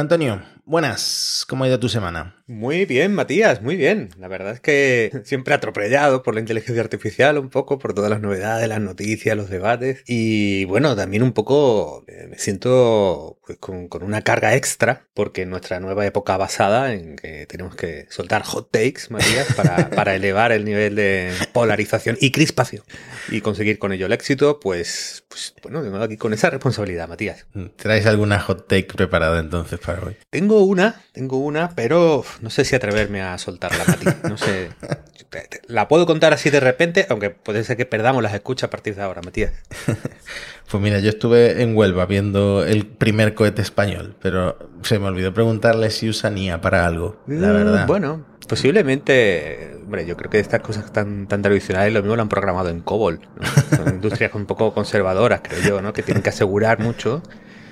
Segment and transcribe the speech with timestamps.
[0.00, 1.37] Antonio, buenas.
[1.48, 2.36] ¿Cómo ha ido tu semana?
[2.46, 4.10] Muy bien, Matías, muy bien.
[4.18, 8.20] La verdad es que siempre atropellado por la inteligencia artificial un poco, por todas las
[8.20, 10.02] novedades, las noticias, los debates.
[10.06, 15.80] Y bueno, también un poco eh, me siento pues, con, una carga extra, porque nuestra
[15.80, 20.66] nueva época basada en que tenemos que soltar hot takes, Matías, para, para elevar el
[20.66, 22.82] nivel de polarización y crispación
[23.30, 27.46] y conseguir con ello el éxito, pues, pues bueno, vengo aquí con esa responsabilidad, Matías.
[27.76, 30.16] ¿Traes alguna hot take preparada entonces para hoy?
[30.28, 34.16] Tengo una, tengo una, pero no sé si atreverme a soltarla, Matías.
[34.24, 34.70] No sé.
[35.66, 38.94] La puedo contar así de repente, aunque puede ser que perdamos las escuchas a partir
[38.94, 39.52] de ahora, Matías.
[40.70, 45.32] Pues mira, yo estuve en Huelva viendo el primer cohete español, pero se me olvidó
[45.32, 47.86] preguntarle si usa NIA para algo, la mm, verdad.
[47.86, 52.30] Bueno, Posiblemente, hombre, yo creo que estas cosas tan, tan tradicionales lo mismo lo han
[52.30, 53.20] programado en COBOL.
[53.76, 55.92] Son industrias un poco conservadoras, creo yo, ¿no?
[55.92, 57.22] Que tienen que asegurar mucho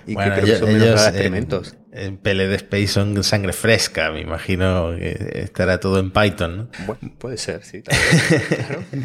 [0.06, 1.76] y que creo que son menos experimentos.
[1.92, 6.68] En, PLD Space son sangre fresca, me imagino que estará todo en Python, ¿no?
[6.86, 7.82] Bueno, puede ser, sí.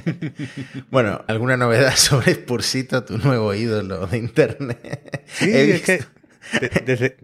[0.92, 5.26] bueno, ¿alguna novedad sobre Spursito, tu nuevo ídolo de internet?
[5.26, 6.02] Sí, es que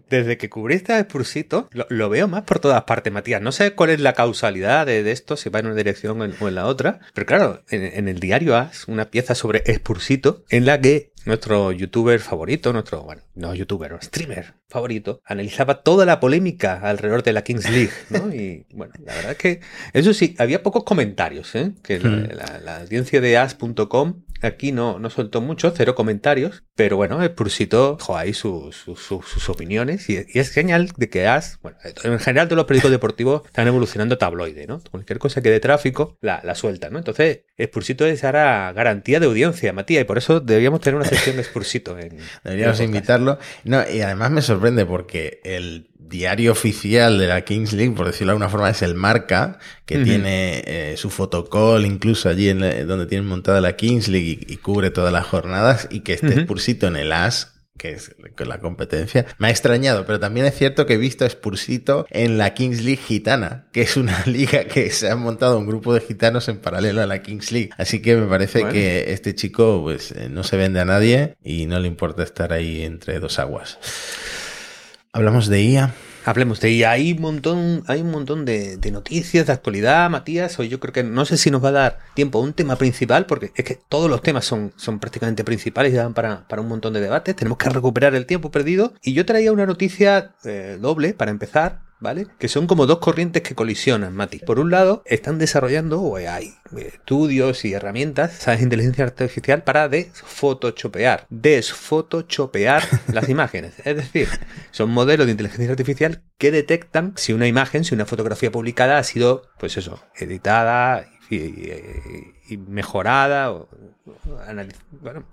[0.09, 3.41] desde, que cubriste a Spursito, lo, veo más por todas partes, Matías.
[3.41, 6.55] No sé cuál es la causalidad de, esto, si va en una dirección o en,
[6.55, 10.79] la otra, pero claro, en, en el diario As, una pieza sobre Spursito, en la
[10.79, 17.23] que nuestro youtuber favorito, nuestro, bueno, no youtuber, streamer favorito, analizaba toda la polémica alrededor
[17.23, 18.33] de la Kings League, ¿no?
[18.33, 19.59] Y bueno, la verdad es que,
[19.93, 21.73] eso sí, había pocos comentarios, ¿eh?
[21.83, 22.81] Que la, hmm.
[22.81, 28.75] audiencia de as.com aquí no, no soltó mucho, cero comentarios, pero bueno, dejó ahí sus,
[28.75, 33.41] sus, opiniones y, es genial de que As, bueno, en general todos los periódicos deportivos
[33.45, 34.81] están evolucionando tabloide, ¿no?
[34.91, 36.97] Cualquier cosa que dé tráfico la, la suelta, ¿no?
[36.97, 41.09] Entonces, el Pursito es ahora garantía de audiencia, Matías, y por eso deberíamos tener una
[41.97, 43.39] En, Deberíamos invitarlo.
[43.63, 48.31] No, y además me sorprende porque el diario oficial de la Kings League, por decirlo
[48.31, 53.05] de alguna forma, es el Marca, que tiene eh, su fotocall incluso allí en donde
[53.05, 56.95] tienen montada la Kings League y, cubre todas las jornadas, y que esté Spursito en
[56.95, 60.97] el AS que es la competencia, me ha extrañado, pero también es cierto que he
[60.97, 65.15] visto a Spursito en la Kings League gitana, que es una liga que se ha
[65.15, 67.69] montado un grupo de gitanos en paralelo a la Kings League.
[67.77, 71.65] Así que me parece que este chico pues eh, no se vende a nadie y
[71.65, 73.77] no le importa estar ahí entre dos aguas.
[75.13, 75.93] Hablamos de IA.
[76.27, 76.91] Hablemos de ella.
[76.91, 80.59] Hay un montón, hay un montón de, noticias de actualidad, Matías.
[80.59, 82.75] Hoy yo creo que no sé si nos va a dar tiempo a un tema
[82.75, 86.61] principal, porque es que todos los temas son, son prácticamente principales y dan para, para
[86.61, 87.33] un montón de debates.
[87.33, 88.91] Tenemos que recuperar el tiempo perdido.
[89.01, 92.27] Y yo traía una noticia eh, doble para empezar, ¿vale?
[92.39, 94.39] Que son como dos corrientes que colisionan, Mati.
[94.39, 98.61] Por un lado, están desarrollando, o hay estudios y herramientas, ¿sabes?
[98.61, 103.73] Inteligencia artificial para desfotochopear, desfotochopear las imágenes.
[103.83, 104.27] Es decir,
[104.71, 109.03] son modelos de inteligencia artificial que detectan si una imagen, si una fotografía publicada ha
[109.03, 111.71] sido, pues eso, editada y,
[112.55, 113.67] mejorada, o,
[115.01, 115.23] bueno,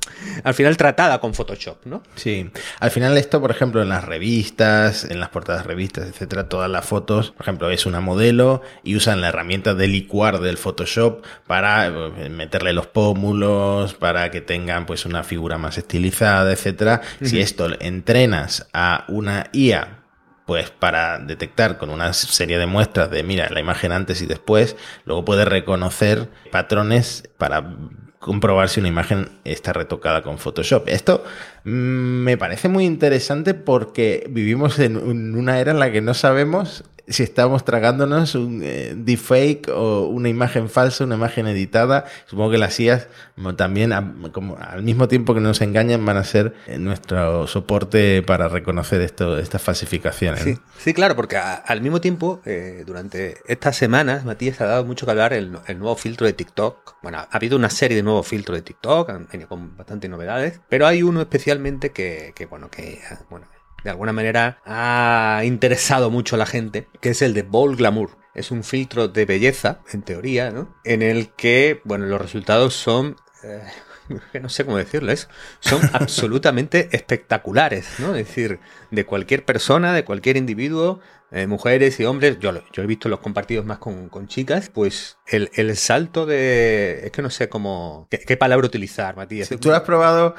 [0.42, 2.02] al final tratada con Photoshop, ¿no?
[2.16, 6.48] Sí, al final esto, por ejemplo, en las revistas, en las portadas de revistas, etcétera,
[6.48, 10.58] todas las fotos, por ejemplo, es una modelo y usan la herramienta de licuar del
[10.58, 17.00] Photoshop para eh, meterle los pómulos, para que tengan pues una figura más estilizada, etcétera.
[17.22, 20.03] Si esto entrenas a una IA
[20.46, 24.76] pues para detectar con una serie de muestras de, mira, la imagen antes y después,
[25.04, 27.76] luego puede reconocer patrones para
[28.18, 30.88] comprobar si una imagen está retocada con Photoshop.
[30.88, 31.24] Esto
[31.64, 34.96] mm, me parece muy interesante porque vivimos en
[35.36, 40.28] una era en la que no sabemos si estamos tragándonos un eh, deepfake o una
[40.28, 42.04] imagen falsa, una imagen editada.
[42.26, 43.08] Supongo que las IAS
[43.56, 43.92] también,
[44.32, 49.00] como, al mismo tiempo que nos engañan, van a ser eh, nuestro soporte para reconocer
[49.02, 50.42] esto, estas falsificaciones.
[50.42, 55.06] Sí, sí claro, porque al mismo tiempo, eh, durante estas semanas, Matías ha dado mucho
[55.06, 56.96] que hablar el, el, nuevo filtro de TikTok.
[57.02, 60.60] Bueno, ha habido una serie de nuevos filtros de TikTok, han venido con bastantes novedades,
[60.68, 63.46] pero hay uno especialmente que, que bueno, que, bueno,
[63.84, 68.18] de alguna manera ha interesado mucho a la gente, que es el de Bold Glamour.
[68.34, 70.74] Es un filtro de belleza, en teoría, ¿no?
[70.82, 73.16] En el que, bueno, los resultados son...
[73.44, 73.62] Eh,
[74.40, 75.28] no sé cómo decirles,
[75.60, 78.14] son absolutamente espectaculares, ¿no?
[78.14, 78.58] Es decir,
[78.90, 81.00] de cualquier persona, de cualquier individuo,
[81.30, 85.50] eh, mujeres y hombres, yo, yo he visto los compartidos más con, chicas, pues el,
[85.54, 87.00] el, salto de...
[87.04, 88.08] Es que no sé cómo...
[88.10, 89.48] ¿Qué, palabra utilizar, Matías?
[89.60, 90.34] tú has probado...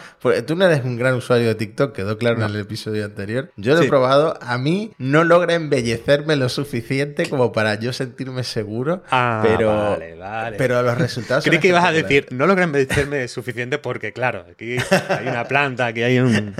[0.45, 3.51] Tú no eres un gran usuario de TikTok, quedó claro en el episodio anterior.
[3.55, 8.43] Yo lo he probado, a mí no logra embellecerme lo suficiente como para yo sentirme
[8.43, 10.57] seguro, ah, pero, vale, vale.
[10.57, 11.43] pero los resultados...
[11.43, 14.77] Creí que ibas a decir, no logra embellecerme suficiente porque, claro, aquí
[15.09, 16.53] hay una planta, aquí hay un...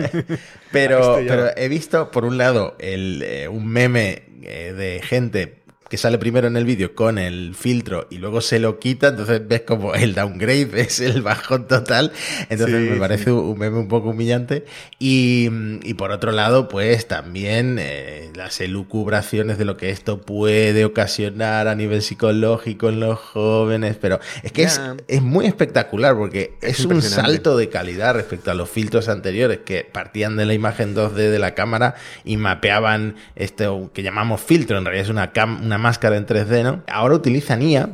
[0.72, 5.59] pero, pero he visto, por un lado, el, eh, un meme eh, de gente
[5.90, 9.42] que sale primero en el vídeo con el filtro y luego se lo quita, entonces
[9.46, 12.12] ves como el downgrade es el bajón total,
[12.48, 14.64] entonces me parece un meme un poco humillante.
[15.00, 15.50] Y,
[15.94, 21.74] por otro lado, pues también eh, las elucubraciones de lo que esto puede ocasionar a
[21.74, 27.02] nivel psicológico en los jóvenes, pero es que es, es, muy espectacular porque es, un
[27.02, 31.38] salto de calidad respecto a los filtros anteriores que partían de la imagen 2D de
[31.40, 35.32] la cámara y mapeaban esto que llamamos filtro, en realidad es una,
[35.62, 36.82] una máscara en 3D, ¿no?
[36.86, 37.90] Ahora utilizan IA,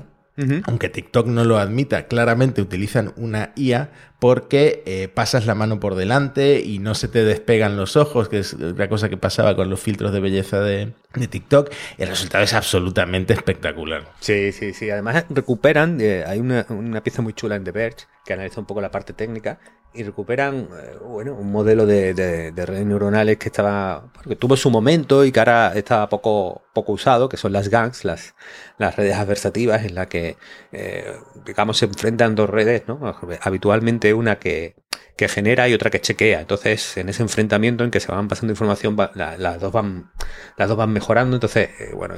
[0.64, 5.94] aunque TikTok no lo admita, claramente utilizan una IA porque eh, pasas la mano por
[5.94, 9.70] delante y no se te despegan los ojos, que es la cosa que pasaba con
[9.70, 10.92] los filtros de belleza de,
[11.30, 11.70] TikTok.
[11.96, 14.12] El resultado es absolutamente espectacular.
[14.20, 14.90] Sí, sí, sí.
[14.90, 18.66] Además recuperan, eh, hay una, una, pieza muy chula en The Verge que analiza un
[18.66, 19.58] poco la parte técnica
[19.96, 24.70] y recuperan eh, bueno, un modelo de, de, redes neuronales que estaba que tuvo su
[24.70, 28.34] momento y que ahora estaba poco, poco usado, que son las GANs, las,
[28.78, 30.37] las redes adversativas, en la que
[30.72, 33.14] eh, digamos se enfrentan dos redes, ¿no?
[33.40, 34.76] habitualmente una que,
[35.16, 36.40] que, genera y otra que chequea.
[36.40, 40.10] Entonces, en ese enfrentamiento en que se van pasando información, las, dos van,
[40.56, 41.37] las dos van mejorando.
[41.37, 42.14] Entonces, eh, bueno,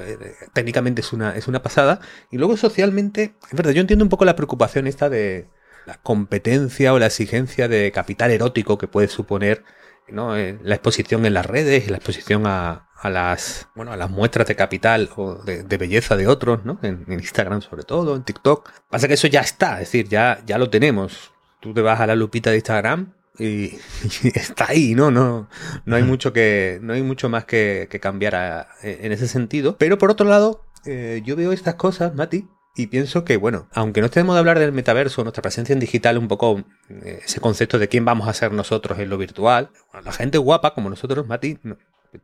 [0.52, 2.00] técnicamente es una, es una pasada.
[2.30, 5.48] Y luego socialmente, es verdad, yo entiendo un poco la preocupación esta de
[5.88, 9.64] la competencia o la exigencia de capital erótico que puede suponer
[10.08, 10.36] ¿no?
[10.36, 14.10] Eh, la exposición en las redes y la exposición a, a, las bueno a las
[14.10, 16.78] muestras de capital o de, belleza de otros, ¿no?
[16.82, 18.70] En, Instagram sobre todo, en TikTok.
[18.90, 21.32] Pasa que eso ya está, es decir, ya, ya lo tenemos.
[21.60, 23.78] Tú te vas a la lupita de Instagram y,
[24.34, 25.10] está ahí, ¿no?
[25.10, 25.48] No,
[25.86, 29.76] no hay mucho que, no hay mucho más que, cambiar en ese sentido.
[29.78, 32.46] Pero por otro lado, eh, yo veo estas cosas, Mati,
[32.78, 36.16] y pienso que, bueno, aunque no estemos de hablar del metaverso, nuestra presencia en digital,
[36.16, 39.70] un poco eh, ese concepto de quién vamos a ser nosotros en lo virtual,
[40.04, 41.58] la gente guapa como nosotros, Mati,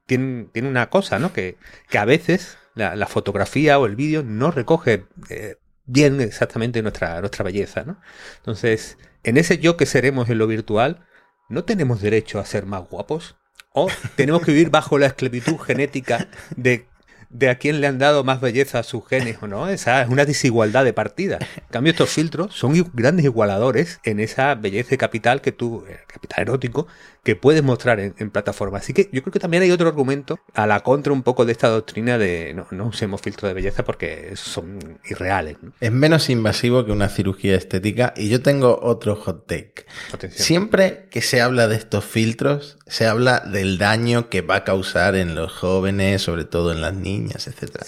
[0.06, 1.32] tiene, tiene una cosa, ¿no?
[1.32, 1.58] Que,
[1.88, 5.56] que a veces la, fotografía o el vídeo no recoge eh,
[5.86, 8.00] bien exactamente nuestra, nuestra belleza, ¿no?
[8.36, 11.04] Entonces, en ese yo que seremos en lo virtual,
[11.48, 13.34] ¿no tenemos derecho a ser más guapos?
[13.72, 16.86] ¿O tenemos que vivir bajo la esclavitud genética de
[17.34, 19.68] de a quién le han dado más belleza a sus genes o no.
[19.68, 21.38] Esa es una desigualdad de partida.
[21.56, 26.42] En cambio, estos filtros son grandes igualadores en esa belleza capital que tú, eh, capital
[26.42, 26.86] erótico,
[27.24, 28.78] que puedes mostrar en, plataforma.
[28.78, 31.52] Así que yo creo que también hay otro argumento a la contra un poco de
[31.52, 35.56] esta doctrina de no, no usemos filtros de belleza porque son irreales.
[35.80, 39.86] Es menos invasivo que una cirugía estética y yo tengo otro hot take.
[40.30, 45.16] Siempre que se habla de estos filtros, se habla del daño que va a causar
[45.16, 47.78] en los jóvenes, sobre todo en las niñas, etc.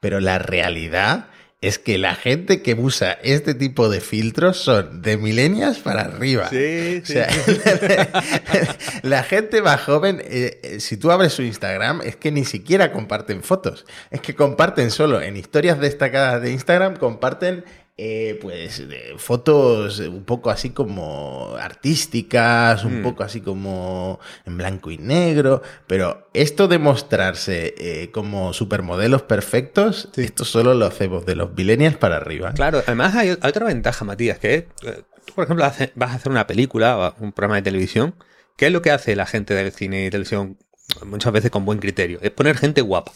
[0.00, 1.28] Pero la realidad
[1.62, 6.48] es que la gente que usa este tipo de filtros son de milenias para arriba.
[6.50, 7.14] Sí, sí.
[9.02, 12.92] la gente más joven, eh, eh, si tú abres su Instagram, es que ni siquiera
[12.92, 13.86] comparten fotos.
[14.10, 17.64] Es que comparten solo en historias destacadas de Instagram, comparten
[17.98, 18.82] eh, pues
[19.16, 23.02] fotos un poco así como artísticas, un mm.
[23.02, 30.10] poco así como en blanco y negro, pero esto de mostrarse eh, como supermodelos perfectos,
[30.14, 32.52] esto solo lo hacemos de los millennials para arriba.
[32.52, 34.68] Claro, además hay, otra ventaja, Matías, que eh,
[35.24, 38.14] tú, por ejemplo, vas a hacer una película o un programa de televisión,
[38.58, 40.58] ¿qué es lo que hace la gente del cine y televisión
[41.06, 42.18] muchas veces con buen criterio?
[42.20, 43.12] Es poner gente guapa.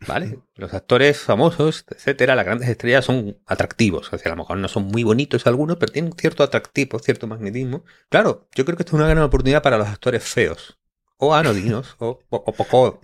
[0.00, 0.40] ¿Vale?
[0.56, 4.12] Los actores famosos, etcétera, las grandes estrellas son atractivos.
[4.12, 7.26] O sea, a lo mejor no son muy bonitos algunos, pero tienen cierto atractivo, cierto
[7.26, 7.84] magnetismo.
[8.10, 10.78] Claro, yo creo que esto es una gran oportunidad para los actores feos,
[11.16, 13.00] o anodinos, o, poco,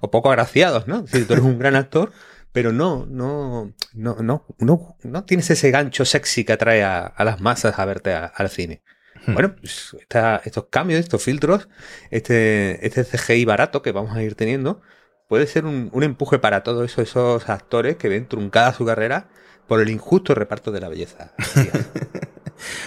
[0.00, 1.06] o poco agraciados, ¿no?
[1.06, 2.12] Si tú eres un gran actor,
[2.52, 7.40] pero no, no, no, no, no, no tienes ese gancho sexy que atrae a, las
[7.40, 8.82] masas a verte al cine.
[9.26, 9.32] Hmm.
[9.32, 9.96] Bueno, pues
[10.44, 11.68] estos cambios, estos filtros,
[12.10, 14.82] este, este CGI barato que vamos a ir teniendo,
[15.28, 19.28] puede ser un, empuje para todos esos actores que ven truncada su carrera
[19.66, 21.32] por el injusto reparto de la belleza.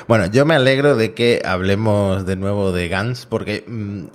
[0.08, 4.06] Bueno, yo me alegro de que hablemos de nuevo de GANs, porque mmm,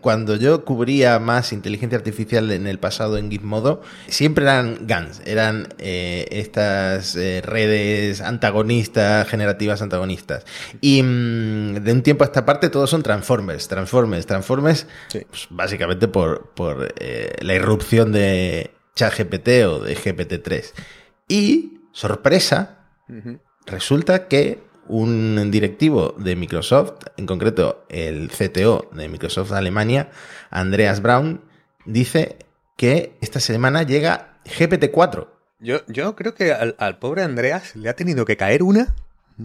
[0.00, 5.68] cuando yo cubría más inteligencia artificial en el pasado en Gizmodo, siempre eran GANs, eran
[5.78, 10.44] eh, estas eh, redes antagonistas, generativas antagonistas.
[10.80, 15.22] Y mmm, de un tiempo a esta parte todos son Transformers, Transformers, Transformers, sí.
[15.28, 20.72] pues, básicamente por, por eh, la irrupción de ChatGPT o de GPT-3.
[21.28, 23.40] Y, sorpresa, uh -huh.
[23.66, 30.10] resulta que un directivo de Microsoft, en concreto el CTO de Microsoft Alemania,
[30.50, 31.42] Andreas Braun,
[31.84, 32.36] dice
[32.76, 35.28] que esta semana llega GPT-4.
[35.58, 38.94] Yo, yo creo que al, pobre Andreas le ha tenido que caer una.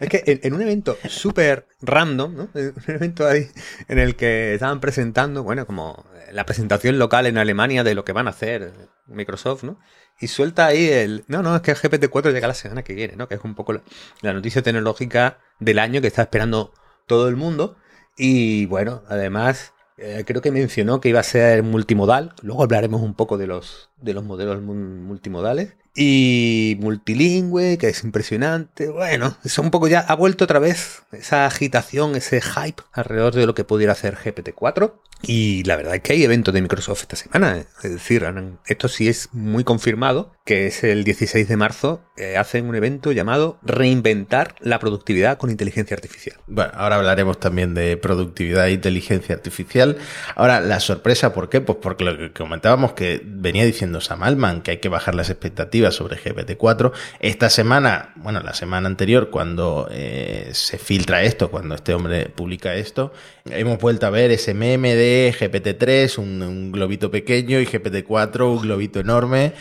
[0.00, 2.48] Es que en, en un evento súper random, ¿no?
[2.52, 3.48] un evento ahí
[3.88, 8.12] en el que estaban presentando, bueno, como la presentación local en Alemania de lo que
[8.12, 8.72] van a hacer
[9.06, 9.78] Microsoft, ¿no?
[10.22, 11.24] Y suelta ahí el.
[11.26, 13.26] No, no, es que el GPT-4 llega la semana que viene, ¿no?
[13.26, 16.72] Que es un poco la, noticia tecnológica del año que está esperando
[17.06, 17.76] todo el mundo.
[18.16, 22.34] Y bueno, además, eh, creo que mencionó que iba a ser multimodal.
[22.42, 25.74] Luego hablaremos un poco de los, de los modelos multimodales.
[25.94, 28.88] Y multilingüe, que es impresionante.
[28.88, 33.46] Bueno, eso un poco ya ha vuelto otra vez esa agitación, ese hype alrededor de
[33.46, 34.94] lo que pudiera hacer GPT-4.
[35.24, 37.64] Y la verdad es que hay eventos de Microsoft esta semana.
[37.82, 38.26] Es decir,
[38.66, 43.12] esto sí es muy confirmado, que es el 16 de marzo, eh, hacen un evento
[43.12, 46.36] llamado Reinventar la productividad con inteligencia artificial.
[46.48, 49.98] Bueno, ahora hablaremos también de productividad e inteligencia artificial.
[50.34, 51.60] Ahora, la sorpresa, ¿por qué?
[51.60, 55.30] Pues porque lo que comentábamos que venía diciendo Sam Altman, que hay que bajar las
[55.30, 56.92] expectativas sobre GPT-4.
[57.20, 62.74] Esta semana, bueno, la semana anterior, cuando eh, se filtra esto, cuando este hombre publica
[62.74, 63.12] esto,
[63.46, 68.62] hemos vuelto a ver ese meme de GPT-3, un, un, globito pequeño, y GPT-4, un
[68.62, 69.52] globito enorme.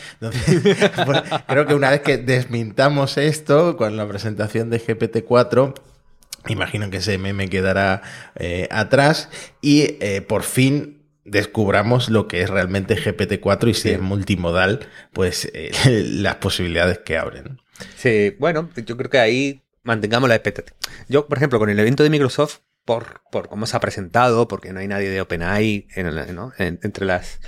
[1.47, 5.73] creo que una vez que desmintamos esto con la presentación de GPT-4,
[6.47, 8.01] imagino que ese meme quedará
[8.35, 9.29] eh, atrás
[9.61, 13.89] y eh, por fin descubramos lo que es realmente GPT-4 y si sí.
[13.91, 17.59] es multimodal, pues eh, las posibilidades que abren.
[17.95, 20.77] Sí, bueno, yo creo que ahí mantengamos la expectativa.
[21.07, 24.73] Yo, por ejemplo, con el evento de Microsoft, por, por cómo se ha presentado, porque
[24.73, 26.51] no hay nadie de OpenAI en, ¿no?
[26.57, 27.39] en, entre, las,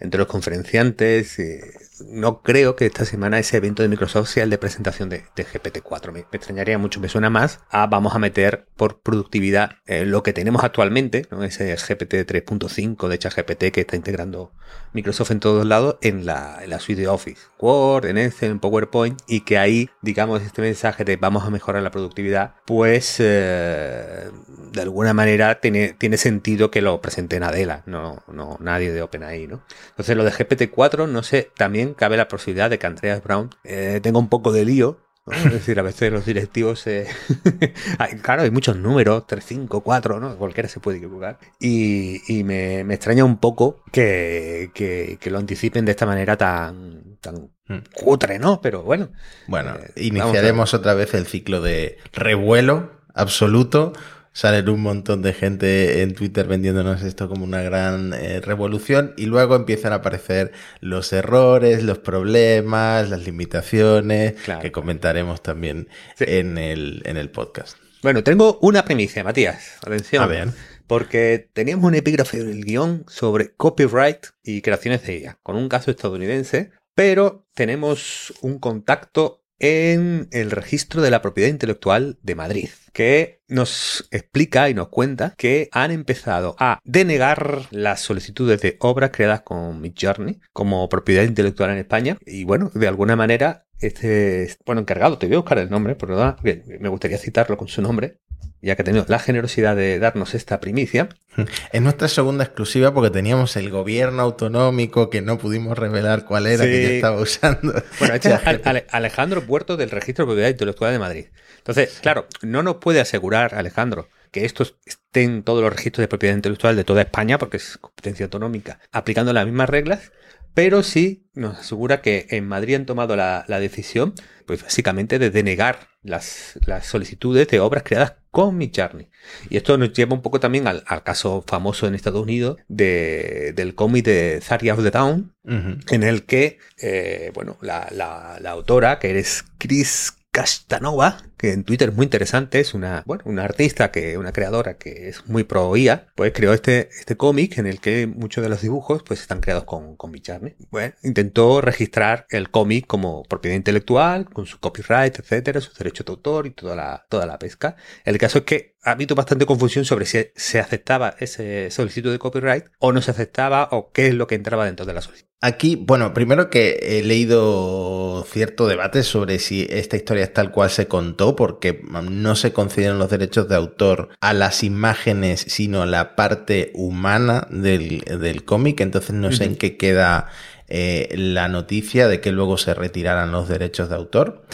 [0.00, 1.38] entre los conferenciantes.
[1.38, 1.60] Eh,
[2.06, 5.46] no creo que esta semana ese evento de Microsoft sea el de presentación de, de
[5.46, 6.12] GPT-4.
[6.12, 10.32] Me, extrañaría mucho, me suena más a vamos a meter por productividad eh, lo que
[10.32, 11.42] tenemos actualmente, ¿no?
[11.44, 14.52] ese GPT 3.5 de ChatGPT que está integrando
[14.92, 19.40] Microsoft en todos lados en la, suite de Office, Word, en Excel, en PowerPoint, y
[19.40, 24.30] que ahí, digamos, este mensaje de vamos a mejorar la productividad, pues eh,
[24.72, 29.46] de alguna manera tiene, tiene sentido que lo presente Adela, no, no nadie de OpenAI,
[29.46, 29.62] ¿no?
[29.90, 34.00] Entonces lo de GPT-4, no sé, también cabe la posibilidad de que Andreas Brown eh,
[34.02, 35.36] tenga un poco de lío ¿no?
[35.36, 37.06] Es decir, a veces los directivos, eh...
[37.98, 40.36] hay, claro, hay muchos números, 3, 5, 4, ¿no?
[40.36, 41.38] Cualquiera se puede equivocar.
[41.60, 46.36] Y, y me, me, extraña un poco que, que, que, lo anticipen de esta manera
[46.36, 47.50] tan, tan
[47.94, 48.60] cutre, ¿no?
[48.60, 49.10] Pero bueno.
[49.46, 53.92] Bueno, eh, iniciaremos otra vez el ciclo de revuelo absoluto
[54.38, 59.26] salen un montón de gente en Twitter vendiéndonos esto como una gran eh, revolución y
[59.26, 64.60] luego empiezan a aparecer los errores, los problemas, las limitaciones claro.
[64.60, 66.24] que comentaremos también sí.
[66.28, 67.78] en, el, en el podcast.
[68.00, 69.78] Bueno, tengo una primicia, Matías.
[69.84, 70.22] Atención.
[70.22, 70.50] A ver.
[70.86, 75.90] Porque teníamos un epígrafe del guion sobre copyright y creaciones de ella, con un caso
[75.90, 83.40] estadounidense, pero tenemos un contacto en el registro de la propiedad intelectual de Madrid, que
[83.48, 89.42] nos explica y nos cuenta que han empezado a denegar las solicitudes de obras creadas
[89.42, 92.18] con Midjourney como propiedad intelectual en España.
[92.26, 96.38] Y bueno, de alguna manera este, bueno, encargado, te voy a buscar el nombre, verdad,
[96.42, 98.18] me gustaría citarlo con su nombre,
[98.60, 101.08] ya que ha tenido la generosidad de darnos esta primicia.
[101.72, 106.64] Es nuestra segunda exclusiva porque teníamos el gobierno autonómico que no pudimos revelar cuál era
[106.64, 106.70] sí.
[106.70, 107.82] que ya estaba usando.
[107.98, 111.26] Bueno, este es Ale Alejandro Puerto del Registro de Propiedad Intelectual de Madrid.
[111.58, 116.08] Entonces, claro, no nos puede asegurar, Alejandro, que esto esté en todos los registros de
[116.08, 120.12] propiedad intelectual de toda España, porque es competencia autonómica, aplicando las mismas reglas,
[120.54, 124.14] pero sí nos asegura que en Madrid han tomado la, la decisión,
[124.46, 129.08] pues básicamente de denegar las, las, solicitudes de obras creadas con Midjourney.
[129.50, 133.52] Y esto nos lleva un poco también al, al caso famoso en Estados Unidos de,
[133.54, 135.94] del cómic de Zaria of the Town, uh -huh.
[135.94, 141.64] en el que, eh, bueno, la, la, la, autora, que eres Chris Castanova, que en
[141.64, 145.44] Twitter es muy interesante, es una, bueno, una artista que, una creadora que es muy
[145.44, 149.20] pro IA, pues creó este, este cómic en el que muchos de los dibujos pues
[149.20, 150.54] están creados con, con Midjourney.
[150.70, 156.12] Bueno, intentó registrar el cómic como propiedad intelectual, con su copyright, etcétera, sus derechos de
[156.12, 157.76] autor y toda la, toda la pesca.
[158.04, 162.18] El caso es que ha habido bastante confusión sobre si se aceptaba ese solicitud de
[162.18, 165.27] copyright o no se aceptaba o qué es lo que entraba dentro de la solicitud.
[165.40, 170.68] Aquí, bueno, primero que he leído cierto debate sobre si esta historia es tal cual
[170.68, 171.80] se contó, porque
[172.10, 177.46] no se consideran los derechos de autor a las imágenes, sino a la parte humana
[177.50, 180.28] del, cómic, entonces no sé en qué queda
[180.66, 184.44] eh, la noticia de que luego se retiraran los derechos de autor.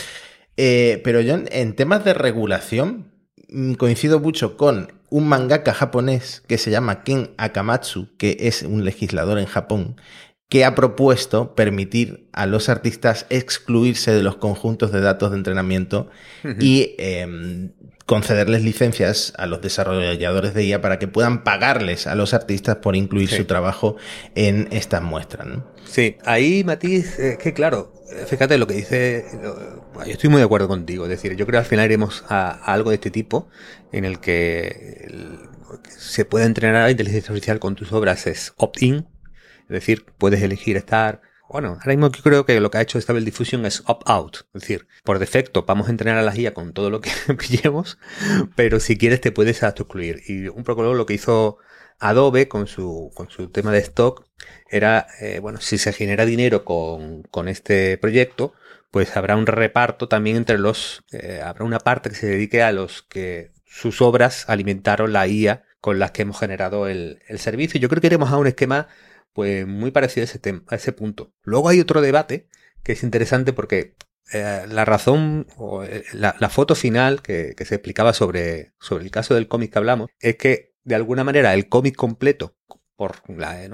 [0.59, 3.15] Eh, pero yo en temas de regulación,
[3.55, 8.85] Mm, coincido mucho con un mangaka japonés que se llama Ken Akamatsu, que es un
[8.85, 9.95] legislador en Japón,
[10.49, 16.11] que ha propuesto permitir a los artistas excluirse de los conjuntos de datos de entrenamiento
[16.61, 17.73] y em,
[18.07, 22.97] concederles licencias a los desarrolladores de IA para que puedan pagarles a los artistas por
[22.97, 23.97] incluir su trabajo
[24.35, 25.49] en estas muestras.
[25.87, 27.93] Sí, ahí Matiz, es que claro,
[28.27, 29.25] fíjate lo que dice,
[30.07, 32.51] yo estoy muy de acuerdo contigo, es decir, yo creo que al final iremos a,
[32.51, 33.49] algo de este tipo
[33.93, 35.09] en el que
[35.89, 39.07] se puede entrenar a la inteligencia artificial con tus obras es opt-in,
[39.75, 43.67] decir, puedes elegir estar bueno, ahora mismo creo que lo que ha hecho Stable Diffusion
[43.67, 44.39] es opt-out.
[44.55, 47.99] Es decir, por defecto vamos a entrenar a la guía con todo lo que pillemos,
[48.57, 50.23] pero si quieres te puedes autoexcluir.
[50.27, 51.59] Y un poco lo que hizo
[52.01, 54.27] Adobe con su, con su tema de stock
[54.69, 58.53] era, eh, bueno, si se genera dinero con, con, este proyecto,
[58.91, 62.73] pues habrá un reparto también entre los, eh, habrá una parte que se dedique a
[62.73, 67.79] los que sus obras alimentaron la IA con las que hemos generado el, el servicio.
[67.79, 68.89] Yo creo que iremos a un esquema
[69.35, 71.35] pues muy parecido a ese, tema, a ese punto.
[71.43, 72.49] Luego hay otro debate
[72.83, 73.97] que es interesante porque
[74.33, 79.11] eh, la razón o la, la, foto final que, que, se explicaba sobre, sobre el
[79.11, 82.57] caso del cómic que hablamos es que de alguna manera el cómic completo,
[82.97, 83.69] por la,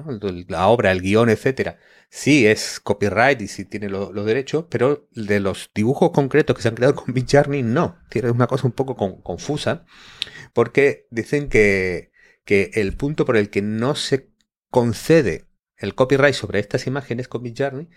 [0.49, 5.41] la obra, el guion, etcétera, sí es copyright y sí tiene los derechos, pero de
[5.41, 7.99] los dibujos concretos que se han creado con Journey no.
[8.09, 9.85] Tiene una cosa un poco confusa,
[10.55, 12.13] porque dicen que,
[12.45, 14.31] que el punto por el que no se
[14.71, 15.50] concede
[15.81, 17.89] el copyright sobre estas imágenes con Big Journey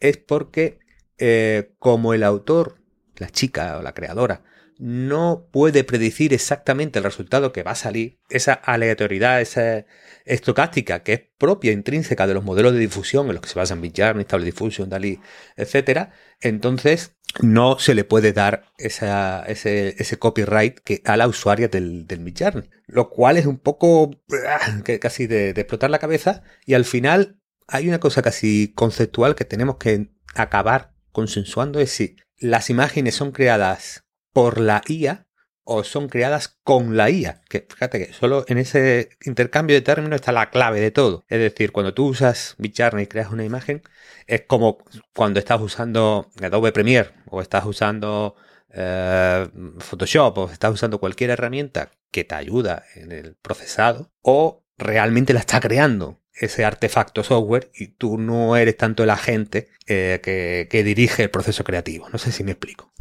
[0.00, 0.80] es porque
[1.18, 2.82] eh, como el autor,
[3.16, 4.42] la chica o la creadora,
[4.78, 9.86] no puede predecir exactamente el resultado que va a salir, esa aleatoriedad, esa
[10.26, 13.80] estocástica que es propia, intrínseca de los modelos de difusión en los que se basan
[13.80, 15.20] Midjourney, Stable Diffusion, DALI,
[15.56, 21.68] etc., entonces no se le puede dar esa, ese, ese, copyright que, a la usuaria
[21.68, 22.68] del, del Midjourney.
[22.86, 24.10] Lo cual es un poco
[24.48, 29.34] ah, casi de, de explotar la cabeza y al final hay una cosa casi conceptual
[29.34, 35.25] que tenemos que acabar consensuando es si las imágenes son creadas por la IA
[35.66, 37.42] o son creadas con la IA.
[37.48, 41.24] Que fíjate que solo en ese intercambio de términos está la clave de todo.
[41.28, 43.82] Es decir, cuando tú usas Midjourney y creas una imagen,
[44.26, 44.78] es como
[45.14, 48.36] cuando estás usando Adobe Premiere o estás usando
[48.72, 49.48] eh,
[49.78, 55.40] Photoshop o estás usando cualquier herramienta que te ayuda en el procesado o realmente la
[55.40, 61.24] está creando ese artefacto software y tú no eres tanto el agente eh, que dirige
[61.24, 62.08] el proceso creativo.
[62.10, 62.92] No sé si me explico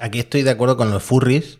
[0.00, 1.58] aquí estoy de acuerdo con los furries,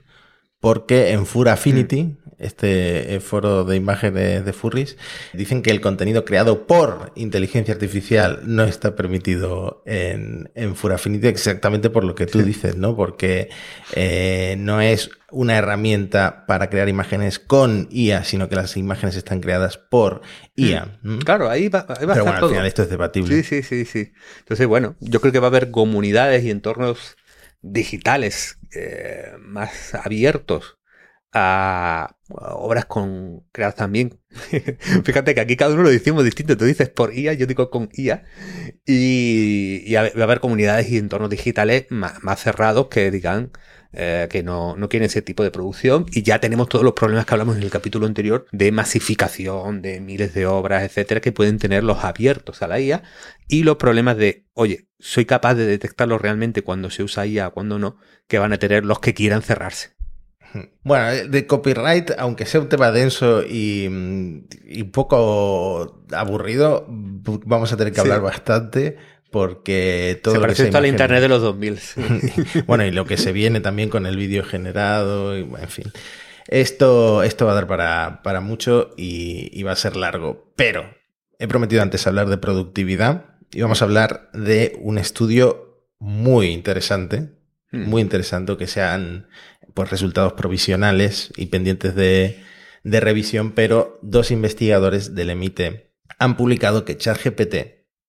[0.65, 2.17] porque en Fur Affinity, mm.
[2.39, 4.97] este foro de imágenes de furries,
[5.35, 11.27] dicen que el contenido creado por inteligencia artificial no está permitido en, en Fur Affinity
[11.27, 12.97] exactamente por lo que tú dices, ¿no?
[12.97, 13.51] Porque
[13.95, 19.41] eh, no es una herramienta para crear imágenes con IA, sino que las imágenes están
[19.41, 20.23] creadas por
[20.57, 20.99] IA.
[21.03, 21.19] Mm.
[21.19, 23.43] Claro, ahí va, ahí va Pero bueno, al final esto es debatible.
[23.43, 24.13] Sí, sí, sí, sí.
[24.39, 27.17] Entonces, bueno, yo creo que va a haber comunidades y entornos
[27.65, 30.79] digitales eh, más abiertos
[31.33, 34.21] a, obras con creadas también.
[35.05, 36.57] Fíjate que aquí cada uno lo decimos distinto.
[36.57, 38.25] Tú dices por IA, yo digo con IA.
[38.87, 43.51] Y, va a haber comunidades y entornos digitales más, más cerrados que digan
[43.97, 46.07] eh, que no, no quieren ese tipo de producción.
[46.11, 50.01] Y ya tenemos todos los problemas que hablamos en el capítulo anterior de masificación, de
[50.01, 53.03] miles de obras, etcétera, que pueden tener los abiertos a la IA
[53.49, 57.79] y los problemas de, oye, soy capaz de detectarlo realmente cuando se usa IA, cuando
[57.79, 59.91] no, que van a tener los que quieran cerrarse.
[60.85, 67.93] Bueno, de copyright, aunque sea un tema denso y, un poco aburrido, vamos a tener
[67.93, 68.97] que hablar bastante
[69.35, 71.81] porque todo se parece esto al internet de los 2000.
[72.69, 75.87] bueno, y lo que se viene también con el vídeo generado, y, en fin.
[76.47, 80.53] Esto, esto va a dar para, para mucho y, y, va a ser largo.
[80.55, 80.89] Pero
[81.41, 87.33] he prometido antes hablar de productividad y vamos a hablar de un estudio muy interesante
[87.73, 87.89] mm.
[87.89, 89.27] muy interesante que sean
[89.75, 92.41] pues, resultados provisionales y pendientes de,
[92.85, 97.57] de revisión, pero dos investigadores del EMITE han publicado que ChatGPT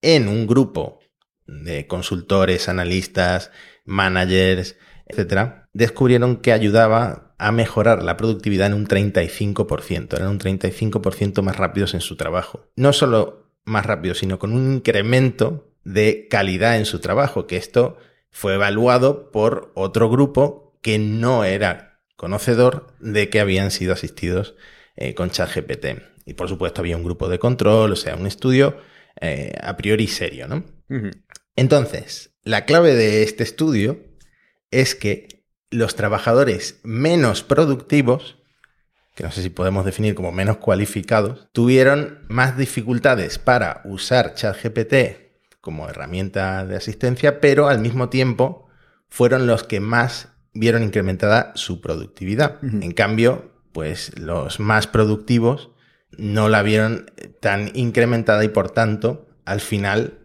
[0.03, 0.99] en un grupo
[1.47, 3.51] de consultores, analistas,
[3.85, 11.41] managers, etcétera, descubrieron que ayudaba a mejorar la productividad en un 35%, eran un 35%
[11.41, 12.67] más rápidos en su trabajo.
[12.75, 17.97] No solo más rápido, sino con un incremento de calidad en su trabajo, que esto
[18.31, 24.55] fue evaluado por otro grupo que no era conocedor de que habían sido asistidos
[24.95, 25.85] eh, con ChatGPT.
[26.25, 28.77] Y por supuesto había un grupo de control, o sea, un estudio
[29.19, 30.63] eh, a priori serio, ¿no?
[31.55, 33.99] Entonces, la clave de este estudio
[34.71, 38.37] es que los trabajadores menos productivos,
[39.15, 45.25] que no sé si podemos definir como menos cualificados, tuvieron más dificultades para usar ChatGPT
[45.61, 48.67] como herramienta de asistencia, pero al mismo tiempo
[49.09, 52.59] fueron los que más vieron incrementada su productividad.
[52.63, 55.71] En cambio, pues los más productivos
[56.11, 60.24] no la vieron tan incrementada y por tanto, al final,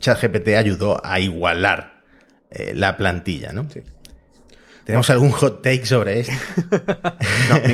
[0.00, 2.02] ChatGPT ayudó a igualar
[2.50, 3.68] eh, la plantilla, ¿no?
[4.84, 6.32] ¿Tenemos algún hot take sobre esto?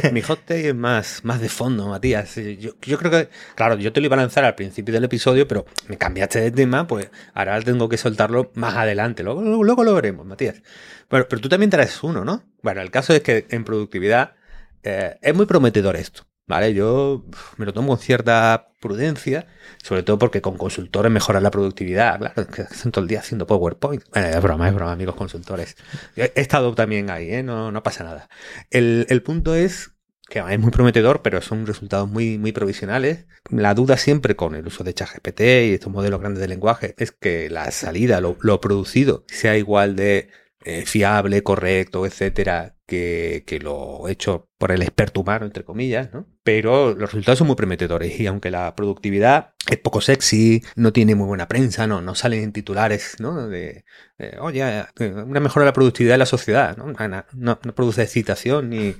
[0.04, 2.34] no, mi, hot take es más, más de fondo, Matías.
[2.36, 5.64] Yo, creo que, claro, yo te lo iba a lanzar al principio del episodio, pero
[5.88, 9.22] me cambiaste de tema, pues ahora tengo que soltarlo más adelante.
[9.22, 10.60] Luego, luego, lo veremos, Matías.
[11.08, 12.42] Bueno, pero tú también traes uno, ¿no?
[12.60, 14.34] Bueno, el caso es que en productividad
[14.82, 16.26] eh, es muy prometedor esto.
[16.46, 16.74] ¿Vale?
[16.74, 17.24] Yo
[17.56, 19.46] me lo tomo con cierta prudencia,
[19.82, 22.18] sobre todo porque con consultores mejora la productividad.
[22.18, 24.04] Claro, que hacen todo el día haciendo PowerPoint.
[24.14, 25.76] es broma, es broma, amigos consultores.
[26.14, 27.42] He estado también ahí, ¿eh?
[27.42, 28.28] no, no pasa nada.
[28.70, 29.90] El, el punto es
[30.28, 33.26] que es muy prometedor, pero son resultados muy, muy provisionales.
[33.50, 37.12] La duda siempre con el uso de ChatGPT y estos modelos grandes de lenguaje es
[37.12, 40.30] que la salida, lo, lo producido, sea igual de
[40.64, 46.26] eh, fiable, correcto, etcétera, que, que, lo hecho por el experto humano, entre comillas, ¿no?
[46.42, 51.14] Pero los resultados son muy prometedores y aunque la productividad es poco sexy, no tiene
[51.14, 53.48] muy buena prensa, no, no salen en titulares, ¿no?
[53.48, 53.84] De,
[54.38, 56.92] oye, una mejora de la productividad de la sociedad, ¿no?
[56.92, 57.24] No,
[57.62, 58.94] no, produce excitación, ni,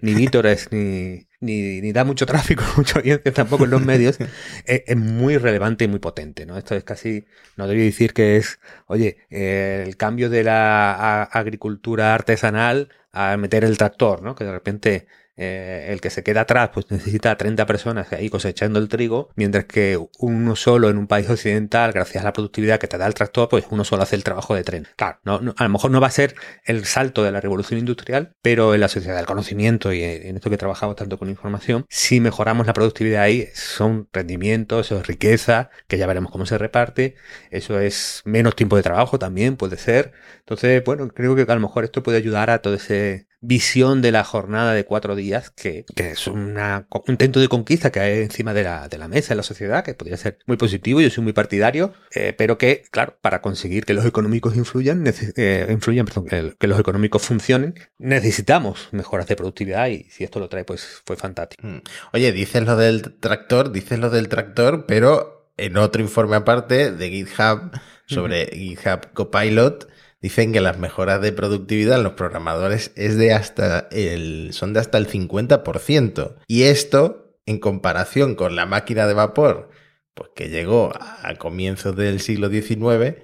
[0.00, 4.18] ni vítores, ni, ni, ni, da mucho tráfico, mucha audiencia tampoco en los medios,
[4.66, 6.56] es, muy relevante y muy potente, ¿no?
[6.56, 7.26] Esto es casi,
[7.56, 13.76] no debí decir que es, oye, el cambio de la agricultura artesanal a meter el
[13.76, 14.34] tractor, ¿no?
[14.34, 18.78] Que de repente eh, el que se queda atrás pues necesita 30 personas ahí cosechando
[18.78, 22.88] el trigo, mientras que uno solo en un país occidental, gracias a la productividad que
[22.88, 24.88] te da el tractor, pues uno solo hace el trabajo de tren.
[24.96, 28.34] Claro, no, a lo mejor no va a ser el salto de la revolución industrial,
[28.42, 32.20] pero en la sociedad del conocimiento y en esto que trabajamos tanto con información, si
[32.20, 37.16] mejoramos la productividad ahí, son rendimientos, eso es riqueza, que ya veremos cómo se reparte,
[37.50, 40.12] eso es menos tiempo de trabajo también, puede ser.
[40.40, 44.12] Entonces, bueno, creo que a lo mejor esto puede ayudar a todo ese visión de
[44.12, 46.56] la jornada de cuatro días, que, es un
[47.08, 49.94] intento de conquista que hay encima de la, de la mesa en la sociedad, que
[49.94, 53.94] podría ser muy positivo, yo soy muy partidario, eh, pero que, claro, para conseguir que
[53.94, 55.04] los económicos influyan,
[55.36, 60.48] eh, influyan perdón, que, los económicos funcionen, necesitamos mejoras de productividad y si esto lo
[60.48, 61.66] trae, pues fue fantástico.
[61.66, 61.82] Mm.
[62.12, 67.10] Oye, dices lo del tractor, dices lo del tractor, pero en otro informe aparte de
[67.10, 67.72] GitHub
[68.06, 69.88] sobre GitHub Copilot,
[70.22, 74.78] Dicen que las mejoras de productividad en los programadores es de hasta el, son de
[74.78, 76.36] hasta el 50%.
[76.46, 79.70] Y esto, en comparación con la máquina de vapor,
[80.14, 83.16] pues que llegó a comienzos del siglo XIX,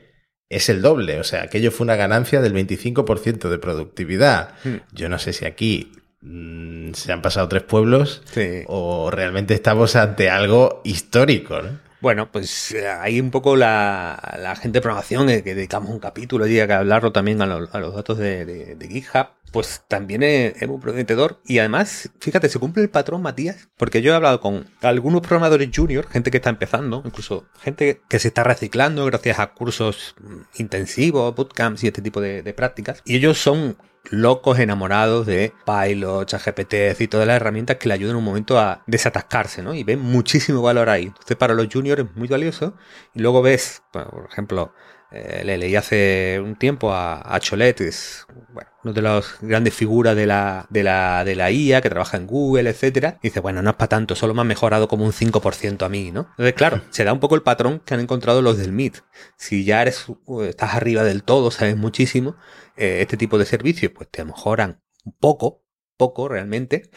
[0.48, 1.20] es el doble.
[1.20, 4.54] O sea, aquello fue una ganancia del 25% de productividad.
[4.64, 4.76] Hmm.
[4.92, 8.22] Yo no sé si aquí mm, se han pasado tres pueblos
[8.66, 11.62] o realmente estamos ante algo histórico.
[11.62, 11.78] ¿no?
[12.00, 15.98] Bueno, pues eh, hay un poco la, la gente de programación, eh, que dedicamos un
[15.98, 21.40] capítulo y que hablarlo también a, los datos de, GitHub, pues también es, muy prometedor.
[21.44, 25.70] Y además, fíjate, se cumple el patrón, Matías, porque yo he hablado con algunos programadores
[25.74, 30.14] junior, gente que está empezando, incluso gente que se está reciclando gracias a cursos
[30.54, 33.02] intensivos, bootcamps y este tipo de, de prácticas.
[33.04, 33.76] Y ellos son
[34.10, 38.82] locos enamorados de Pilot, GPT y todas las herramientas que le ayudan un momento a
[38.86, 39.74] desatascarse, ¿no?
[39.74, 41.04] Y ven muchísimo valor ahí.
[41.04, 42.74] Entonces, para los juniors es muy valioso.
[43.14, 44.72] Y luego ves, por ejemplo,
[45.10, 50.26] eh, le leí hace un tiempo a, es bueno, una de las grandes figuras de
[50.26, 53.18] la, de, la, de la IA, que trabaja en Google, etcétera.
[53.22, 56.10] dice, bueno, no es para tanto, solo me ha mejorado como un 5% a mí,
[56.12, 56.26] ¿no?
[56.32, 58.98] Entonces, claro, se da un poco el patrón que han encontrado los del MIT.
[59.36, 60.06] Si ya eres,
[60.42, 62.36] estás arriba del todo, sabes muchísimo,
[62.78, 65.64] eh, este tipo de servicios, pues te mejoran un poco,
[65.96, 66.90] poco realmente.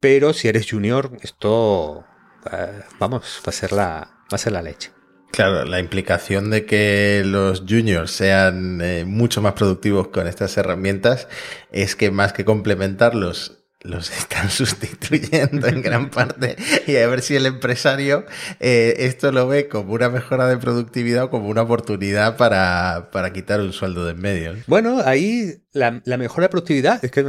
[0.00, 2.04] Pero si eres junior, esto,
[2.52, 4.90] eh, vamos, va a ser la, va a ser la leche.
[5.32, 11.26] Claro, la implicación de que los juniors sean eh, mucho más productivos con estas herramientas
[11.70, 17.36] es que más que complementarlos, los están sustituyendo en gran parte y a ver si
[17.36, 18.24] el empresario
[18.60, 23.32] eh, esto lo ve como una mejora de productividad o como una oportunidad para, para
[23.32, 24.54] quitar un sueldo de en medio.
[24.66, 27.24] Bueno, ahí la, la mejora de productividad es que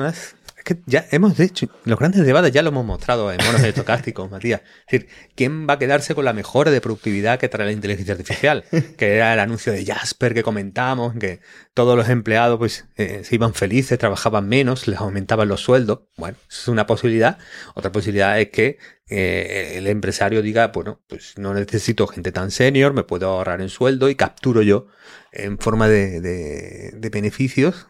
[0.64, 4.30] más que ya hemos dicho, los grandes debates ya lo hemos mostrado en monos estocásticos,
[4.32, 4.62] Matías.
[4.88, 8.14] Es decir, ¿quién va a quedarse con la mejora de productividad que trae la inteligencia
[8.14, 8.64] artificial?
[8.98, 11.42] Que era el anuncio de Jasper que comentamos, que
[11.74, 16.02] todos los empleados pues eh, se iban felices, trabajaban menos, les aumentaban los sueldos.
[16.18, 17.38] Bueno, es una posibilidad.
[17.76, 18.78] Otra posibilidad es que
[19.10, 23.70] eh, el empresario diga, bueno, pues no necesito gente tan senior, me puedo ahorrar en
[23.70, 24.88] sueldo y capturo yo
[25.32, 27.88] en forma de, de beneficios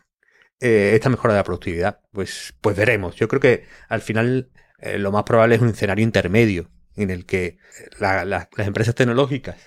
[0.63, 1.99] eh, esta mejora de la productividad?
[2.13, 3.15] Pues, pues veremos.
[3.17, 4.49] Yo creo que al final
[4.79, 7.57] eh, lo más probable es un escenario intermedio en el que
[7.99, 9.57] las empresas tecnológicas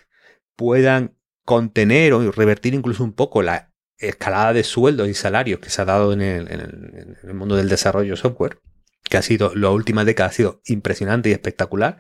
[0.57, 5.83] puedan contener o revertir incluso un poco la escalada de sueldos y salarios que se
[5.83, 8.59] ha dado en el, mundo del desarrollo software,
[9.05, 11.99] que ha sido, la última década ha sido impresionante y espectacular.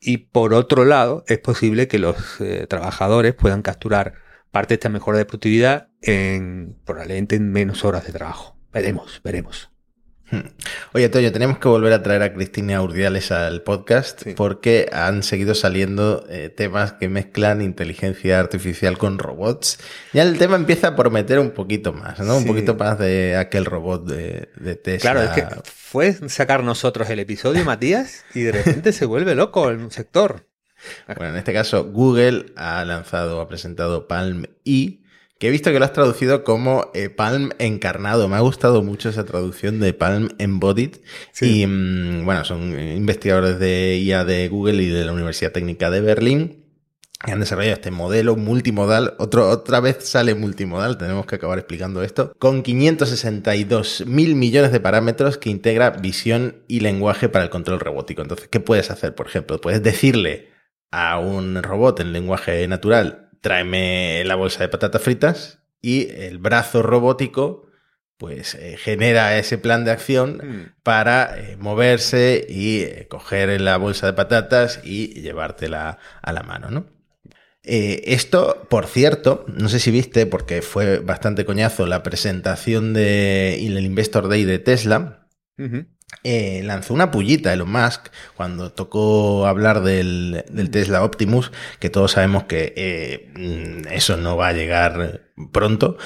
[0.00, 4.25] Y por otro lado, es posible que los eh, trabajadores puedan capturar
[4.56, 8.56] parte de esta mejora de productividad en probablemente en menos horas de trabajo.
[8.72, 9.70] Veremos, veremos.
[10.30, 10.48] Hmm.
[10.94, 15.54] Oye, Toyo, tenemos que volver a traer a Cristina Urdiales al podcast porque han seguido
[15.54, 19.78] saliendo eh, temas que mezclan inteligencia artificial con robots.
[20.14, 22.38] Ya el tema empieza a prometer un poquito más, ¿no?
[22.38, 25.12] Un poquito más de aquel robot de, de, Tesla.
[25.12, 29.68] Claro, es que fue sacar nosotros el episodio, Matías, y de repente se vuelve loco
[29.68, 30.46] el sector.
[31.06, 35.00] Bueno, en este caso, Google ha lanzado, ha presentado Palm E,
[35.38, 38.28] que he visto que lo has traducido como eh, Palm encarnado.
[38.28, 40.96] Me ha gustado mucho esa traducción de Palm Embodied.
[41.40, 46.00] Y mm, bueno, son investigadores de IA de Google y de la Universidad Técnica de
[46.00, 46.62] Berlín.
[47.22, 49.14] Que han desarrollado este modelo multimodal.
[49.18, 52.32] Otro, otra vez sale multimodal, tenemos que acabar explicando esto.
[52.38, 58.22] Con 562 mil millones de parámetros que integra visión y lenguaje para el control robótico.
[58.22, 59.14] Entonces, ¿qué puedes hacer?
[59.14, 60.55] Por ejemplo, puedes decirle
[60.90, 66.82] a un robot en lenguaje natural, tráeme la bolsa de patatas fritas y el brazo
[66.82, 67.66] robótico
[68.18, 70.82] pues eh, genera ese plan de acción hmm.
[70.82, 76.70] para eh, moverse y eh, coger la bolsa de patatas y llevártela a la mano,
[76.70, 76.96] ¿no?
[77.68, 83.84] esto, por cierto, no sé si viste, porque fue bastante coñazo la presentación de el
[83.84, 85.26] Investor Day de Tesla.
[86.22, 92.44] Eh, lanzó una pullita Elon Musk cuando tocó hablar del, Tesla Optimus, que todos sabemos
[92.44, 95.98] que eh, eso no va a llegar pronto.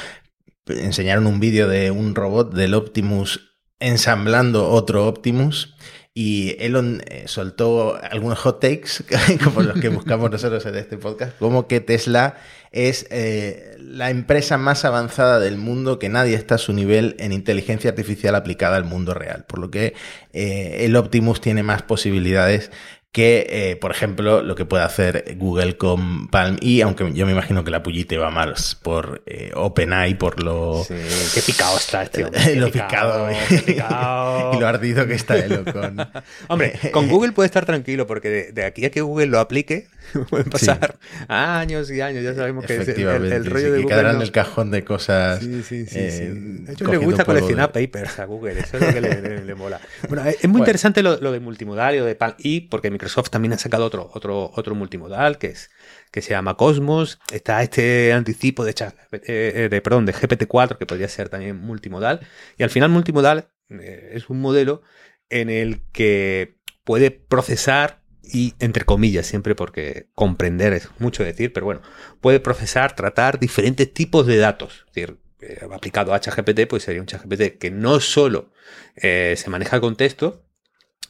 [0.66, 5.74] Enseñaron un vídeo de un robot del Optimus ensamblando otro Optimus
[6.12, 9.04] y Elon eh, soltó algunos hot takes,
[9.44, 12.36] como los que buscamos nosotros en este podcast, como que Tesla
[12.72, 17.32] es eh, la empresa más avanzada del mundo, que nadie está a su nivel en
[17.32, 19.94] inteligencia artificial aplicada al mundo real, por lo que
[20.32, 22.70] eh, el Optimus tiene más posibilidades
[23.12, 26.58] que, eh, por ejemplo, lo que puede hacer Google con Palm.
[26.60, 30.84] Y aunque yo me imagino que la pullita va más por eh, OpenAI, por lo...
[30.84, 30.94] Sí,
[31.34, 32.22] qué picado está este
[32.56, 35.96] lo picado, y lo ardido que está el con...
[36.48, 39.88] Hombre, con Google puede estar tranquilo porque de, aquí a que Google lo aplique
[40.30, 43.88] pueden pasar años y años, ya sabemos que es el, el, rollo de Google...
[43.88, 45.40] quedará en el cajón de cosas...
[45.40, 45.98] Sí, sí, sí.
[45.98, 46.64] Eh,
[47.02, 49.00] gusta coleccionar papers a Google, eso es lo que
[49.44, 49.80] le, mola.
[50.08, 53.52] Bueno, es muy interesante lo, de multimodal y lo de Palm y porque Microsoft también
[53.52, 55.70] ha sacado otro, otro, otro multimodal que es
[56.10, 57.20] que se llama Cosmos.
[57.32, 58.74] Está este anticipo de,
[59.12, 62.20] eh, de, perdón, de GPT-4 que podría ser también multimodal.
[62.58, 64.82] Y al final multimodal eh, es un modelo
[65.28, 67.99] en el que puede procesar
[68.32, 71.82] y entre comillas siempre porque comprender es mucho decir, pero bueno,
[72.20, 74.84] puede procesar, tratar diferentes tipos de datos.
[74.88, 78.52] Es decir, eh, aplicado a HGPT, pues sería un HGPT que no solo
[78.96, 80.44] se maneja con texto,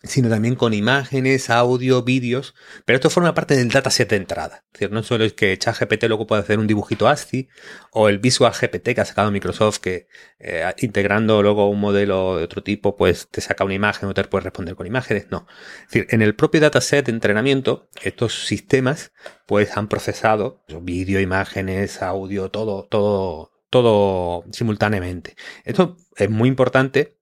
[0.02, 2.54] sino también con imágenes, audio, vídeos,
[2.86, 4.64] pero esto forma parte del dataset de entrada.
[4.66, 7.48] Es decir, no solo es que ChatGPT luego puede hacer un dibujito ASCII
[7.92, 10.08] o el Visual GPT que ha sacado Microsoft que
[10.38, 14.24] eh, integrando luego un modelo de otro tipo pues te saca una imagen o te
[14.24, 15.46] puedes responder con imágenes, no.
[15.82, 19.12] Es decir, en el propio dataset de entrenamiento estos sistemas
[19.44, 25.36] pues han procesado vídeo, imágenes, audio, todo, todo, todo simultáneamente.
[25.64, 27.18] Esto es muy importante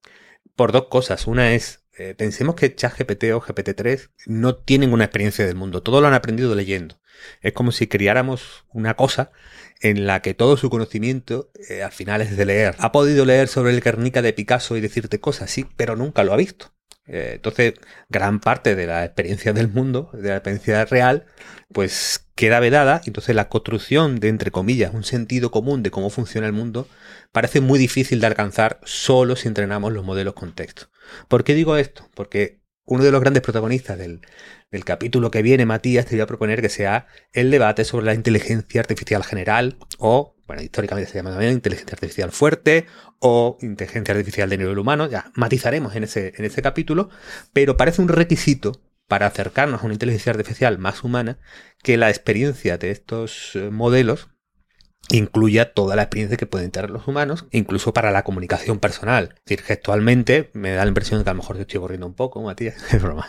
[0.55, 1.27] por dos cosas.
[1.27, 6.01] Una es eh, pensemos que ChatGPT o GPT-3 no tienen una experiencia del mundo, todo
[6.01, 7.01] lo han aprendido leyendo.
[7.41, 9.33] Es como si criáramos una cosa
[9.81, 12.77] en la que todo su conocimiento eh, al final es de leer.
[12.79, 16.33] Ha podido leer sobre el Guernica de Picasso y decirte cosas, sí, pero nunca lo
[16.33, 16.73] ha visto.
[17.09, 17.75] Eh, entonces,
[18.09, 21.25] gran parte de la experiencia del mundo, de la experiencia real,
[21.73, 26.47] pues queda vedada, entonces la construcción de, entre comillas, un sentido común de cómo funciona
[26.47, 26.87] el mundo
[27.33, 30.89] parece muy difícil de alcanzar solo si entrenamos los modelos con texto.
[31.29, 32.09] ¿Por qué digo esto?
[32.15, 34.21] Porque uno de los grandes protagonistas del,
[34.71, 38.15] del capítulo que viene, Matías, te voy a proponer que sea el debate sobre la
[38.15, 42.87] inteligencia artificial general o, bueno, históricamente se llama también inteligencia artificial fuerte
[43.19, 47.09] o inteligencia artificial de nivel humano, ya matizaremos en ese, en ese capítulo,
[47.53, 51.39] pero parece un requisito para acercarnos a una inteligencia artificial más humana
[51.83, 54.29] que la experiencia de estos eh, modelos
[55.11, 59.31] incluya toda la experiencia que pueden tener los humanos, incluso para la comunicación personal.
[59.37, 62.07] Es decir, gestualmente me da la impresión de que a lo mejor te estoy corriendo
[62.07, 63.27] un poco, Matías, es broma.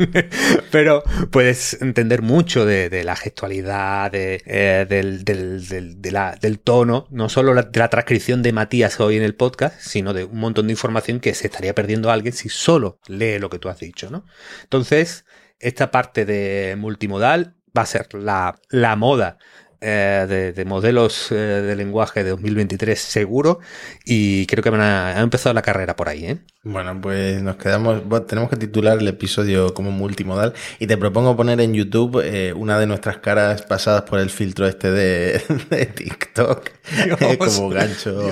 [0.70, 8.42] Pero puedes entender mucho de, la gestualidad, eh, del, tono, no solo de la transcripción
[8.42, 11.74] de Matías hoy en el podcast, sino de un montón de información que se estaría
[11.74, 14.24] perdiendo alguien si solo lee lo que tú has dicho, ¿no?
[14.62, 15.24] Entonces,
[15.60, 19.38] esta parte de multimodal va a ser la, la moda
[19.86, 23.60] eh, de, modelos eh, de lenguaje de 2023 seguro
[24.06, 26.24] y creo que van a, empezado la carrera por ahí.
[26.24, 26.38] ¿eh?
[26.62, 31.60] Bueno, pues nos quedamos, tenemos que titular el episodio como multimodal y te propongo poner
[31.60, 32.24] en YouTube
[32.56, 35.38] una de nuestras caras pasadas por el filtro este de,
[35.94, 36.70] TikTok
[37.38, 38.22] como gancho.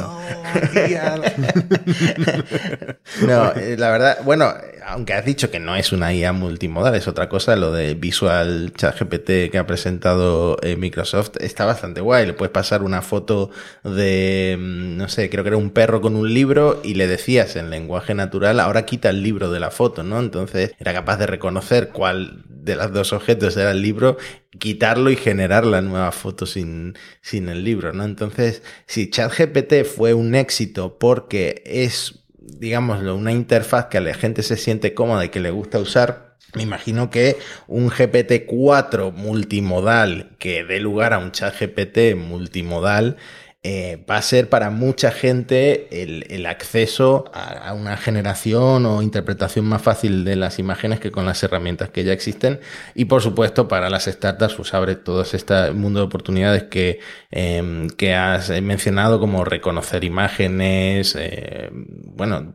[3.20, 4.54] no, la verdad, bueno,
[4.86, 8.72] aunque has dicho que no es una IA multimodal, es otra cosa, lo de Visual
[8.74, 12.26] Chat GPT que ha presentado Microsoft está bastante guay.
[12.26, 13.50] Le puedes pasar una foto
[13.84, 17.56] de, mm, no sé, creo que era un perro con un libro y le decías
[17.56, 20.18] en lenguaje natural, ahora quita el libro de la foto, ¿no?
[20.18, 24.16] Entonces era capaz de reconocer cuál de los dos objetos era el libro,
[24.58, 28.04] quitarlo y generar la nueva foto sin, sin el libro, ¿no?
[28.04, 34.42] Entonces, si ChatGPT fue un éxito porque es digámoslo, una interfaz que a la gente
[34.42, 40.64] se siente cómoda y que le gusta usar, me imagino que un GPT-4 multimodal que
[40.64, 43.16] dé lugar a un chat GPT multimodal
[43.64, 49.80] eh, va a ser para mucha gente el, acceso a, una generación o interpretación más
[49.82, 52.60] fácil de las imágenes que con las herramientas que ya existen.
[52.96, 56.98] Y por supuesto, para las startups, pues abre todo este mundo de oportunidades que,
[57.30, 62.54] em, que has mencionado, como reconocer imágenes, eh, bueno,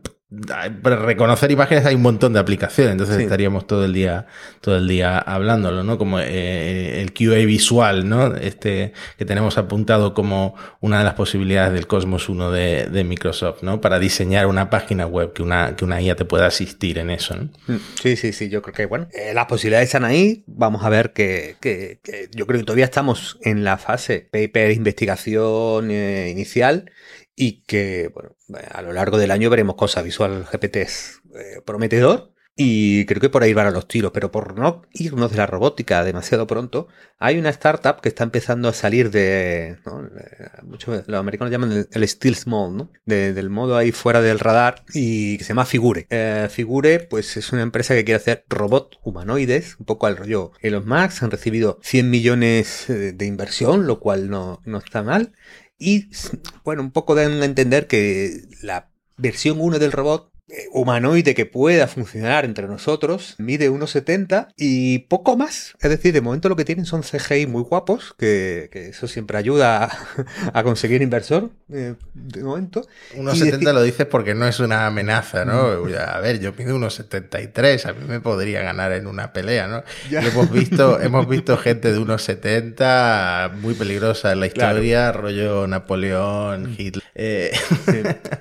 [0.82, 4.26] para reconocer imágenes hay un montón de aplicaciones, entonces estaríamos todo el día,
[4.60, 5.96] todo el día hablándolo, ¿no?
[5.96, 8.36] Como eh, el QA visual, ¿no?
[8.36, 13.80] Este que tenemos apuntado como una de las posibilidades del Cosmos 1 de, Microsoft, ¿no?
[13.80, 17.34] Para diseñar una página web que una, que una IA te pueda asistir en eso,
[17.34, 17.44] ¿no?
[17.66, 20.90] Mm, sí, sí, sí, yo creo que, bueno, eh, las posibilidades están ahí, vamos a
[20.90, 22.00] ver que, que,
[22.34, 26.90] yo creo que todavía estamos en la fase paper investigación eh, inicial
[27.38, 28.34] y que bueno,
[28.72, 30.02] a lo largo del año veremos cosas.
[30.02, 34.32] Visual GPT es eh, prometedor y creo que por ahí van a los tiros, pero
[34.32, 36.88] por no irnos de la robótica demasiado pronto,
[37.20, 39.78] hay una startup que está empezando a salir de...
[40.64, 42.90] Muchos, los americanos llaman el, stealth mode, ¿no?
[43.06, 46.08] del modo ahí fuera del radar y que se llama Figure.
[46.10, 50.50] Eh, Figure pues es una empresa que quiere hacer robots humanoides, un poco al rollo
[50.60, 55.32] Elon Musk, han recibido 100 millones eh, de inversión, lo cual no, no está mal
[55.78, 56.08] y,
[56.64, 60.32] bueno, un poco dan a entender que la versión 1 del robot
[60.72, 65.74] humanoide que pueda funcionar entre nosotros, mide 1,70 y poco más.
[65.80, 69.90] Es decir, de momento lo que tienen son CGI muy guapos, que, eso siempre ayuda
[70.52, 72.86] a, conseguir inversor, eh, de momento.
[73.16, 75.84] 1,70 lo dices porque no es una amenaza, ¿no?
[75.84, 75.94] Mm.
[75.94, 79.82] A ver, yo pido 1,73, a mí me podría ganar en una pelea, ¿no?
[80.10, 86.74] Hemos visto, hemos visto gente de 1,70 muy peligrosa en la historia, rollo Napoleón.
[86.78, 87.04] Hitler.
[87.14, 87.50] Eh,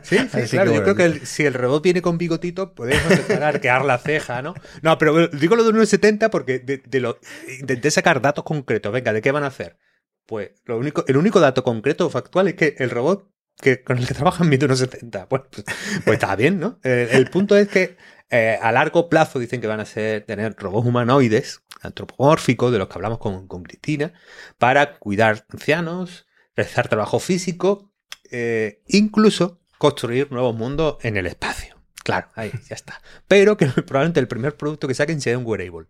[0.03, 3.97] sí, sí, claro, yo creo que si el robot viene con bigotito, podemos arquear la
[3.97, 4.53] ceja, ¿no?
[4.81, 7.19] No, pero digo lo de 1,70 porque de, lo,
[7.59, 8.91] intenté sacar datos concretos.
[8.91, 9.77] Venga, ¿de qué van a hacer?
[10.25, 13.29] Pues lo único, el único dato concreto factual es que el robot
[13.59, 15.27] que, con el que trabajan mide 1,70.
[15.29, 15.65] Bueno, pues,
[16.03, 16.79] pues, está bien, ¿no?
[16.83, 17.97] El, punto es que
[18.29, 22.87] eh, a largo plazo dicen que van a ser, tener robots humanoides, antropomórficos, de los
[22.87, 24.13] que hablamos con, con Cristina,
[24.57, 27.91] para cuidar ancianos, realizar trabajo físico,
[28.31, 31.76] eh, incluso construir nuevos mundos en el espacio.
[32.07, 33.01] Claro, ahí, ya está.
[33.27, 35.87] Pero que probablemente el primer producto que saquen sea un wearable.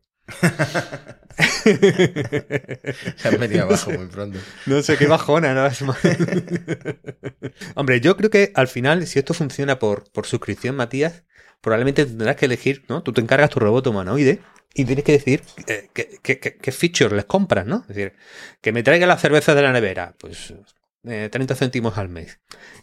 [3.13, 4.39] Se han venido abajo muy pronto.
[4.65, 5.69] No sé qué bajona, ¿no?
[7.75, 11.23] Hombre, yo creo que al final, si esto funciona por, por suscripción, Matías,
[11.61, 13.03] probablemente tendrás que elegir, ¿no?
[13.03, 14.41] Tú te encargas tu robot humanoide
[14.73, 17.85] y tienes que decir eh, qué, qué, qué, features les compras, ¿no?
[17.87, 18.13] Es decir,
[18.59, 20.55] que me traiga la cerveza de la nevera, pues
[21.03, 22.39] 30 eh, céntimos al mes.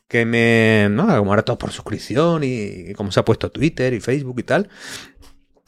[0.09, 0.88] Que me.
[0.90, 4.44] No, como ahora todo por suscripción y, como se ha puesto Twitter y Facebook y
[4.44, 4.68] tal.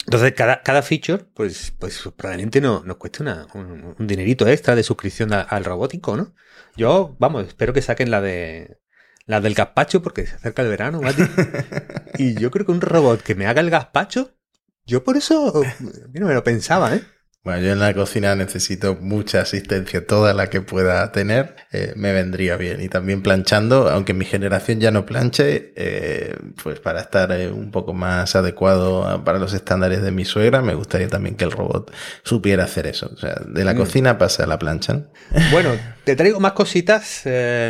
[0.06, 4.76] Entonces, cada, cada feature, pues, pues probablemente no, nos cueste una, un, un dinerito extra
[4.76, 6.32] de suscripción a- al robótico, ¿no?
[6.76, 8.78] Yo, vamos, espero que saquen la de
[9.26, 11.22] la del gazpacho porque se acerca el verano, Mati.
[12.18, 14.36] y yo creo que un robot que me haga el gazpacho,
[14.84, 17.02] yo por eso, yo no me lo pensaba, ¿eh?
[17.46, 22.12] Bueno, yo en la cocina necesito mucha asistencia, toda la que pueda tener, eh, me
[22.12, 22.80] vendría bien.
[22.80, 27.70] Y también planchando, aunque mi generación ya no planche, eh, pues para estar eh, un
[27.70, 31.52] poco más adecuado a- para los estándares de mi suegra, me gustaría también que el
[31.52, 31.92] robot
[32.24, 33.12] supiera hacer eso.
[33.14, 33.76] O sea, de la Mm.
[33.76, 34.94] cocina pasa a la plancha.
[34.94, 35.04] ¿no?
[35.52, 35.70] Bueno,
[36.02, 37.22] te traigo más cositas,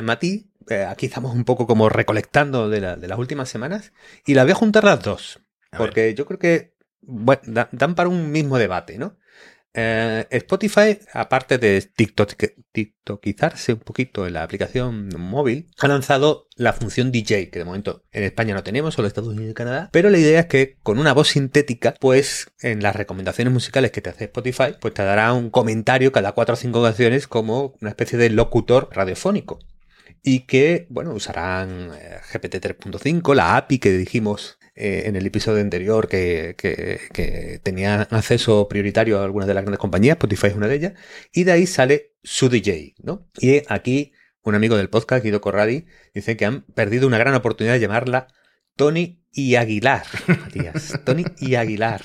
[0.02, 0.50] Mati.
[0.88, 3.92] Aquí estamos un poco como recolectando de, la- de las últimas semanas
[4.24, 5.40] y las voy a juntar las dos.
[5.70, 6.72] A Porque yo creo que
[7.02, 9.18] bueno, da- dan para un mismo debate, ¿no?
[9.78, 12.32] Eh, Spotify, aparte de TikTok,
[12.72, 18.02] TikTokizarse un poquito en la aplicación móvil, ha lanzado la función DJ, que de momento
[18.10, 19.90] en España no tenemos, solo Estados Unidos y Canadá.
[19.92, 24.00] Pero la idea es que con una voz sintética, pues en las recomendaciones musicales que
[24.00, 27.90] te hace Spotify, pues te dará un comentario cada cuatro o cinco canciones como una
[27.90, 29.58] especie de locutor radiofónico
[30.26, 35.62] y que, bueno, usarán eh, GPT 3.5, la API que dijimos eh, en el episodio
[35.62, 40.54] anterior que, que, que tenía acceso prioritario a algunas de las grandes compañías, Spotify es
[40.54, 40.92] una de ellas,
[41.32, 43.26] y de ahí sale su DJ, ¿no?
[43.40, 44.12] Y aquí
[44.42, 48.28] un amigo del podcast, Guido Corradi, dice que han perdido una gran oportunidad de llamarla
[48.76, 50.04] Tony y Aguilar,
[51.04, 52.02] Tony y Aguilar.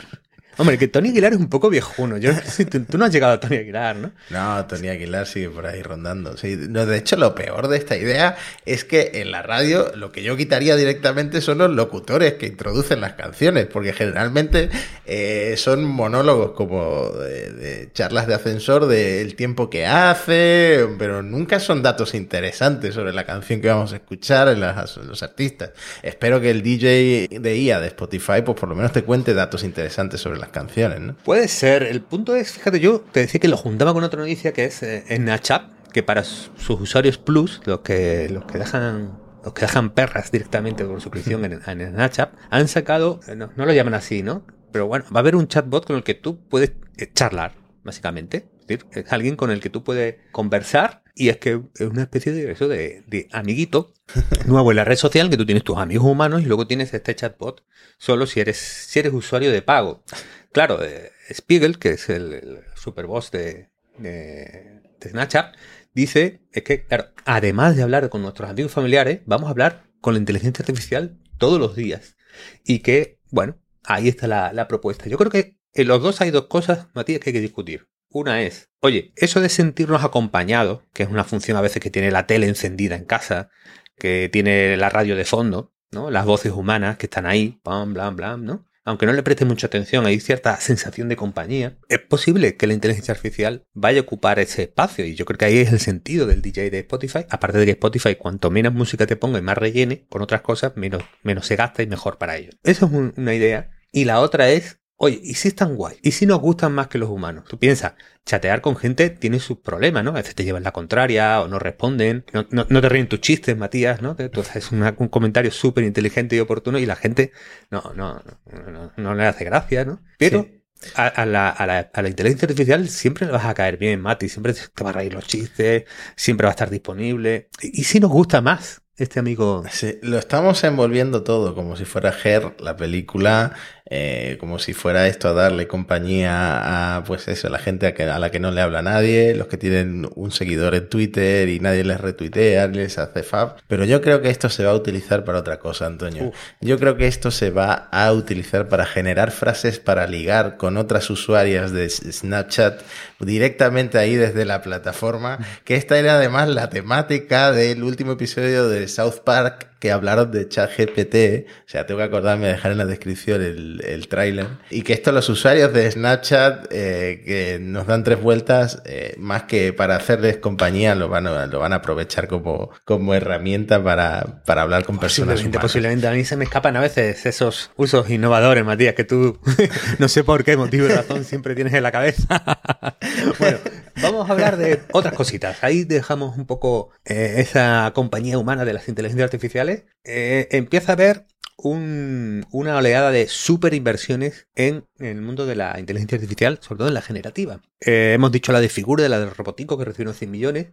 [0.62, 2.18] Hombre, que Tony Aguilar es un poco viejuno.
[2.18, 2.32] Yo,
[2.70, 4.12] tú, tú no has llegado a Tony Aguilar, ¿no?
[4.30, 6.38] No, Tony Aguilar sigue por ahí rondando.
[6.38, 8.36] Sí, no, de hecho, lo peor de esta idea
[8.66, 13.02] es que en la radio lo que yo quitaría directamente son los locutores que introducen
[13.02, 14.70] las canciones, porque generalmente
[15.06, 21.60] eh, son monólogos como de, de charlas de ascensor del tiempo que hace, pero nunca
[21.60, 25.72] son datos interesantes sobre la canción que vamos a escuchar en, las- en los artistas.
[26.04, 29.64] Espero que el DJ de IA de Spotify, pues por lo menos te cuente datos
[29.64, 31.16] interesantes sobre las canciones, ¿no?
[31.18, 31.84] Puede ser.
[31.84, 34.84] El punto es, fíjate, yo te decía que lo juntaba con otra noticia que es
[34.84, 39.62] eh, Snapchat, que para su- sus usuarios Plus, los que, los que dejan los que
[39.62, 43.96] dejan perras directamente por suscripción en, en Snapchat, han sacado, eh, no, no lo llaman
[43.96, 44.46] así, ¿no?
[44.72, 48.50] Pero bueno, va a haber un chatbot con el que tú puedes eh, charlar, básicamente.
[48.62, 52.04] Es decir, es alguien con el que tú puedes conversar y es que es una
[52.04, 53.94] especie de eso de, de amiguito
[54.46, 57.14] nuevo en la red social que tú tienes tus amigos humanos y luego tienes este
[57.16, 57.64] chatbot
[57.98, 60.04] solo si eres si eres usuario de pago.
[60.52, 65.56] Claro, eh, Spiegel, que es el, el superboss de, de, Snapchat,
[65.94, 70.14] dice es que, claro, además de hablar con nuestros amigos familiares, vamos a hablar con
[70.14, 72.18] la inteligencia artificial todos los días.
[72.66, 75.08] Y que, bueno, ahí está la, la propuesta.
[75.08, 77.88] Yo creo que en los dos hay dos cosas, Matías, que hay que discutir.
[78.10, 82.12] Una es, oye, eso de sentirnos acompañados, que es una función a veces que tiene
[82.12, 83.50] la tele encendida en casa,
[83.98, 86.12] que tiene la radio de fondo, ¿no?
[86.12, 88.68] Las voces humanas que están ahí, pam, blam, blam, ¿no?
[88.84, 91.78] Aunque no le prestes mucha atención, hay cierta sensación de compañía.
[91.88, 95.46] Es posible que la inteligencia artificial vaya a ocupar ese espacio y yo creo que
[95.46, 97.26] ahí es el sentido del DJ de Spotify.
[97.30, 100.74] Aparte de que Spotify, cuanto menos música te ponga y más rellene con otras cosas,
[100.76, 101.04] menos,
[101.46, 102.56] se gasta y mejor para ellos.
[102.64, 103.70] Eso es un- una idea.
[103.92, 105.98] Y la otra es, oye, ¿y si están guay?
[106.04, 107.46] ¿Y si nos gustan más que los humanos?
[107.48, 107.94] Tú piensas,
[108.26, 110.12] chatear con gente tiene sus problemas, ¿no?
[110.12, 113.20] A veces te llevan la contraria o no responden, no, no- no te ríen tus
[113.22, 114.16] chistes, Matías, ¿no?
[114.16, 117.32] Tú haces una- un comentario súper inteligente y oportuno y la gente
[117.72, 120.02] no, no, no, no- no le hace gracia, ¿no?
[120.18, 120.48] Pero
[120.96, 124.02] a, a la, a la- a la inteligencia artificial siempre le vas a caer bien,
[124.02, 125.86] Mati, siempre te va a reír los chistes,
[126.16, 127.50] siempre va a estar disponible.
[127.62, 129.64] ¿Y, y si nos gusta más este amigo?
[129.72, 133.54] Sí, lo estamos envolviendo todo como si fuera Her, la película,
[133.94, 137.94] eh, como si fuera esto a darle compañía a, pues eso, a la gente a,
[137.94, 141.50] que- a la que no le habla nadie, los que tienen un seguidor en Twitter
[141.50, 143.58] y nadie les retuitea, les hace fab.
[143.68, 146.28] Pero yo creo que esto se va a utilizar para otra cosa, Antonio.
[146.30, 146.36] Uf.
[146.62, 151.10] Yo creo que esto se va a utilizar para generar frases para ligar con otras
[151.10, 152.82] usuarias de Snapchat
[153.20, 158.88] directamente ahí desde la plataforma, que esta era además la temática del último episodio de
[158.88, 162.86] South Park que hablaron de ChatGPT, o sea, tengo que acordarme de dejar en la
[162.86, 168.04] descripción el, el tráiler, y que esto los usuarios de Snapchat eh, que nos dan
[168.04, 172.28] tres vueltas, eh, más que para hacerles compañía, lo van a, lo van a aprovechar
[172.28, 175.62] como, como herramienta para, para hablar con personas Posiblemente, humanas.
[175.64, 176.08] posiblemente.
[176.08, 179.40] A mí se me escapan a veces esos usos innovadores, Matías, que tú,
[179.98, 182.28] no sé por qué motivo y razón, siempre tienes en la cabeza.
[183.40, 183.58] bueno,
[184.02, 185.64] vamos a hablar de otras cositas.
[185.64, 189.84] Ahí dejamos un poco eh, esa compañía humana de las inteligencias artificiales.
[190.04, 191.26] Eh, empieza a haber
[191.58, 196.88] un- una oleada de super inversiones en, el mundo de la inteligencia artificial, sobre todo
[196.88, 197.62] en la generativa.
[197.80, 200.68] Eh, hemos dicho la de Figura, la de Robotico, que recibieron 100 millones.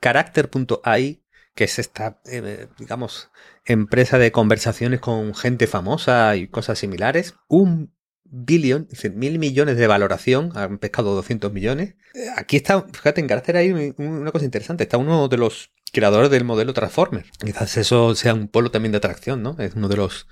[0.00, 1.22] Character.ai,
[1.54, 2.20] que es esta,
[2.78, 3.30] digamos,
[3.64, 7.36] empresa de conversaciones con gente famosa y cosas similares.
[7.48, 7.93] Un
[8.36, 11.94] billion, mil millones de valoración, han pescado 200 millones.
[12.14, 15.70] Eh, Aquí está, fíjate, en carácter hay un- una cosa interesante, está uno de los
[15.92, 17.24] creadores del modelo Transformer.
[17.44, 19.56] Quizás eso sea un polo también de atracción, ¿no?
[19.60, 20.26] Es uno de los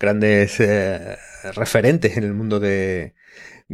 [0.00, 1.16] grandes eh,
[1.54, 3.14] referentes en el mundo de,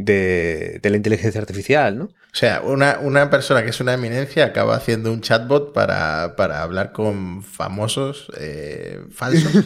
[0.03, 2.09] de, de la inteligencia artificial, ¿no?
[2.33, 6.63] O sea, una, una persona que es una eminencia acaba haciendo un chatbot para, para
[6.63, 9.51] hablar con famosos eh, falsos.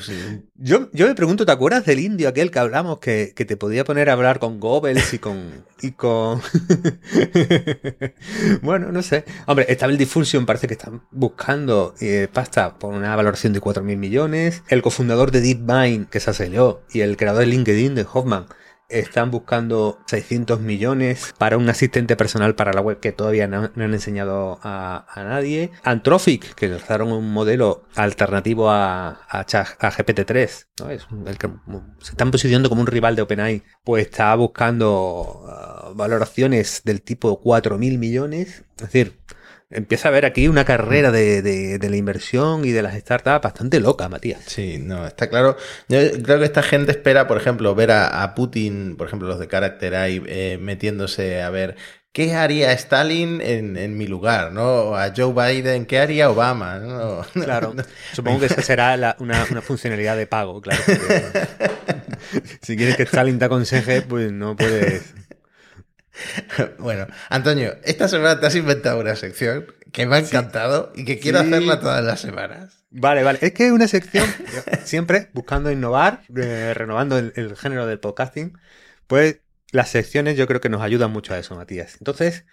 [0.00, 0.42] Sí.
[0.54, 3.84] Yo, yo me pregunto, ¿te acuerdas del indio aquel que hablamos que, que te podía
[3.84, 5.64] poner a hablar con Goebbels y con...
[5.80, 6.40] y con...
[8.62, 9.24] bueno, no sé.
[9.46, 14.62] Hombre, Stable Diffusion parece que están buscando eh, pasta por una valoración de 4.000 millones.
[14.68, 18.46] El cofundador de DeepMind, que se aceleró, y el creador de LinkedIn, de Hoffman,
[18.88, 23.94] están buscando 600 millones para un asistente personal para la web que todavía no, han
[23.94, 25.70] enseñado a, nadie.
[25.82, 30.90] Anthropic, que lanzaron un modelo alternativo a, a, a GPT-3, ¿no?
[30.90, 31.50] El que
[32.00, 37.42] se están posicionando como un rival de OpenAI, pues está buscando ah, valoraciones del tipo
[37.42, 38.64] 4.000 millones.
[38.76, 39.18] Es decir,
[39.70, 43.42] empieza a haber aquí una carrera de, de- de la inversión y de las startups
[43.42, 44.40] bastante loca, Matías.
[44.46, 45.56] Sí, no, está claro.
[45.88, 49.38] Yo creo que esta gente espera, por ejemplo, ver a, a Putin, por ejemplo, los
[49.38, 51.76] de Character AI, eh, metiéndose a ver
[52.12, 54.62] qué haría Stalin en, en mi lugar, ¿no?
[54.64, 57.20] O a Joe Biden, qué haría Obama, ¿no?
[57.44, 57.74] Claro,
[58.12, 60.80] supongo que esa será la- una, una funcionalidad de pago, claro.
[60.86, 61.22] porque
[62.62, 65.14] si quieres que Stalin te aconseje, pues no puedes.
[66.78, 71.18] Bueno, Antonio, esta semana te has inventado una sección que me ha encantado y que
[71.18, 71.46] quiero Sí.
[71.46, 72.84] hacerla todas las semanas.
[72.90, 73.38] Vale, vale.
[73.42, 74.26] Es que es una sección,
[74.84, 78.58] siempre buscando innovar, eh, renovando el, el género del podcasting,
[79.06, 79.40] pues
[79.70, 81.96] las secciones yo creo que nos ayudan mucho a eso, Matías.
[81.98, 82.44] Entonces,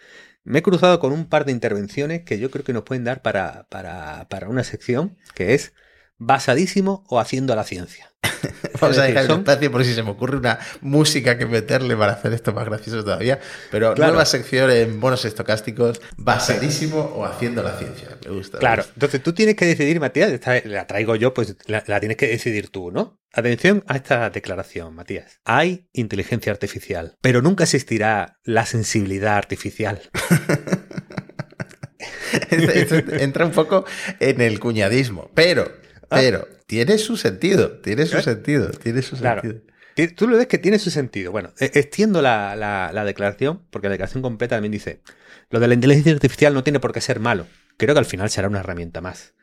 [0.44, 3.22] me he cruzado con un par de intervenciones que yo creo que nos pueden dar
[3.22, 5.74] para, para, para una sección que es
[6.18, 8.12] basadísimo o haciendo a la ciencia.
[8.82, 12.14] Vamos a dejar el espacio por si se me ocurre una música que meterle para
[12.14, 13.40] hacer esto más gracioso todavía.
[13.72, 14.14] Pero Claro.
[14.14, 18.10] nueva sección en bonos estocásticos, basadísimo o haciendo la ciencia.
[18.26, 18.58] Me gusta.
[18.58, 18.94] me Claro, gusta.
[18.96, 22.28] entonces tú tienes que decidir, Matías, esta la traigo yo, pues la, la tienes que
[22.28, 23.20] decidir tú, ¿no?
[23.34, 25.40] Atención a esta declaración, Matías.
[25.46, 30.02] Hay inteligencia artificial, pero nunca existirá la sensibilidad artificial.
[32.50, 33.86] Esto- esto entra un poco
[34.20, 35.72] en el cuñadismo, pero.
[36.22, 38.22] Pero, tiene su sentido, tiene su ¿Eh?
[38.24, 39.42] sentido, tiene su Claro.
[39.42, 39.64] sentido.
[39.96, 41.32] Ti- Tú lo ves que tiene su sentido.
[41.32, 45.02] Bueno, e- extiendo la, la- la declaración, porque la declaración completa también dice,
[45.50, 47.48] lo de la inteligencia artificial no tiene por qué ser malo.
[47.78, 49.34] Creo que al final será una herramienta más.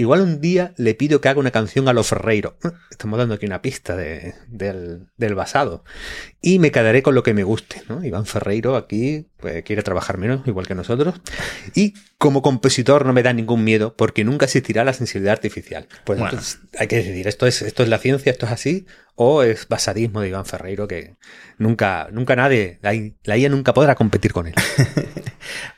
[0.00, 2.56] Igual un día le pido que haga una canción a los Ferreiro.
[2.64, 5.84] Eh, Estamos dando aquí una pista de- del, del basado.
[6.40, 7.82] Y me quedaré con lo que me guste.
[7.88, 8.02] ¿no?
[8.02, 11.14] Iván Ferreiro aquí pues, quiere trabajar menos, igual que nosotros.
[11.74, 15.86] Y como compositor no me da ningún miedo porque nunca existirá la sensibilidad artificial.
[16.04, 16.32] Pues Bueno.
[16.32, 18.86] entonces hay que decidir, ¿esto es, ¿esto es la ciencia, esto es así?
[19.16, 21.16] ¿O es basadismo de Iván Ferreiro que
[21.58, 22.92] nunca, nunca nadie, la,
[23.24, 24.54] la IA nunca podrá competir con él?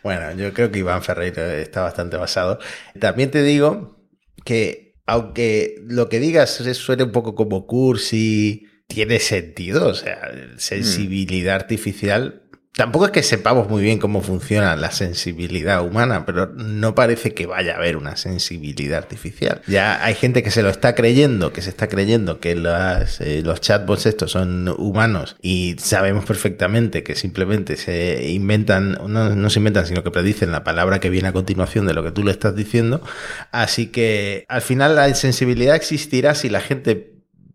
[0.03, 2.59] Bueno, yo creo que Iván Ferreiro está bastante basado.
[2.99, 3.97] También te digo
[4.45, 9.89] que, aunque lo que digas suene un poco como cursi, tiene sentido.
[9.89, 12.42] O sea, sensibilidad artificial.
[12.75, 17.45] Tampoco es que sepamos muy bien cómo funciona la sensibilidad humana, pero no parece que
[17.45, 19.61] vaya a haber una sensibilidad artificial.
[19.67, 23.61] Ya hay gente que se lo está creyendo, que se está creyendo que eh, los
[23.61, 29.85] chatbots estos son humanos y sabemos perfectamente que simplemente se inventan, no, no se inventan,
[29.85, 32.57] sino que predicen la palabra que viene a continuación de lo que tú le estás
[32.57, 33.03] diciendo.
[33.51, 37.13] Así que al final la sensibilidad existirá si la gente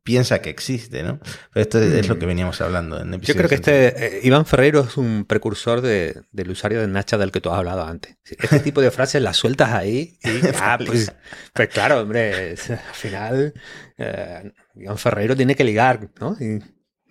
[0.08, 1.20] piensa que existe, ¿no?
[1.51, 4.45] Pero esto es, es lo que veníamos hablando en Yo creo que este eh, Iván
[4.45, 8.16] Ferreiro es un precursor de- del usuario de Nacha del que tú has hablado antes.
[8.24, 10.30] Este tipo de frases las sueltas ahí y
[10.62, 11.12] ah, pues,
[11.53, 13.53] pues claro, hombre, es- al final
[13.97, 16.38] eh, Iván Ferreiro tiene que ligar, ¿no?
[16.39, 16.60] Y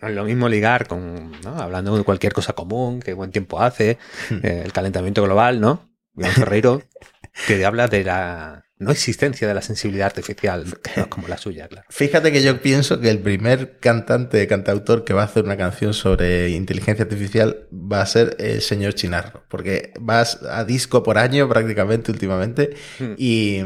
[0.01, 1.59] no es lo mismo ligar con, ¿no?
[1.61, 3.99] Hablando de cualquier cosa común, que buen tiempo hace,
[4.42, 5.90] eh, el calentamiento global, ¿no?
[6.16, 6.82] Iván Ferreiro
[7.47, 10.64] que habla de la no existencia de la sensibilidad artificial,
[10.97, 11.87] no como la suya, claro.
[11.89, 15.95] Fíjate que yo pienso que el primer cantante, cantautor que va a hacer una canción
[15.95, 21.49] sobre inteligencia artificial va a ser el señor Chinarro, porque vas a disco por año
[21.49, 23.14] prácticamente últimamente Hmm.
[23.16, 23.61] y,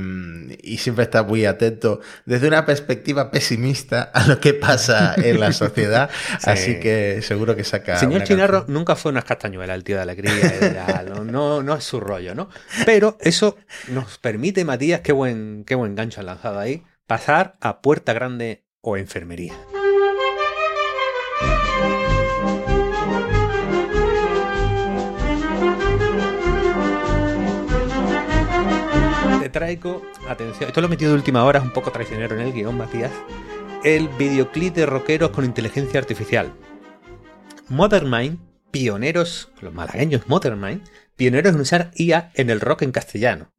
[0.62, 5.52] y siempre está muy atento desde una perspectiva pesimista a lo que pasa en la
[5.52, 6.50] sociedad, Sí.
[6.50, 7.98] así que seguro que saca...
[7.98, 8.74] Señor una Chinarro canción.
[8.74, 12.00] nunca fue unas castañuelas, el tío de alegría, y tal, no, no, no es su
[12.00, 12.48] rollo, ¿no?
[12.86, 13.56] Pero eso
[13.88, 18.64] nos permite, Matías, qué buen, qué buen gancho han lanzado ahí, pasar a puerta grande
[18.80, 19.54] o enfermería.
[29.40, 32.42] Te traigo, atención, esto lo he metido de última hora, es un poco traicionero en
[32.42, 33.12] el guion, Matías.
[33.82, 36.52] el videoclip de rockeros con inteligencia artificial.
[37.68, 38.38] Modern Mind,
[38.70, 40.82] pioneros, los malagueños Modern Mind,
[41.16, 43.50] pioneros en usar IA en el rock en castellano.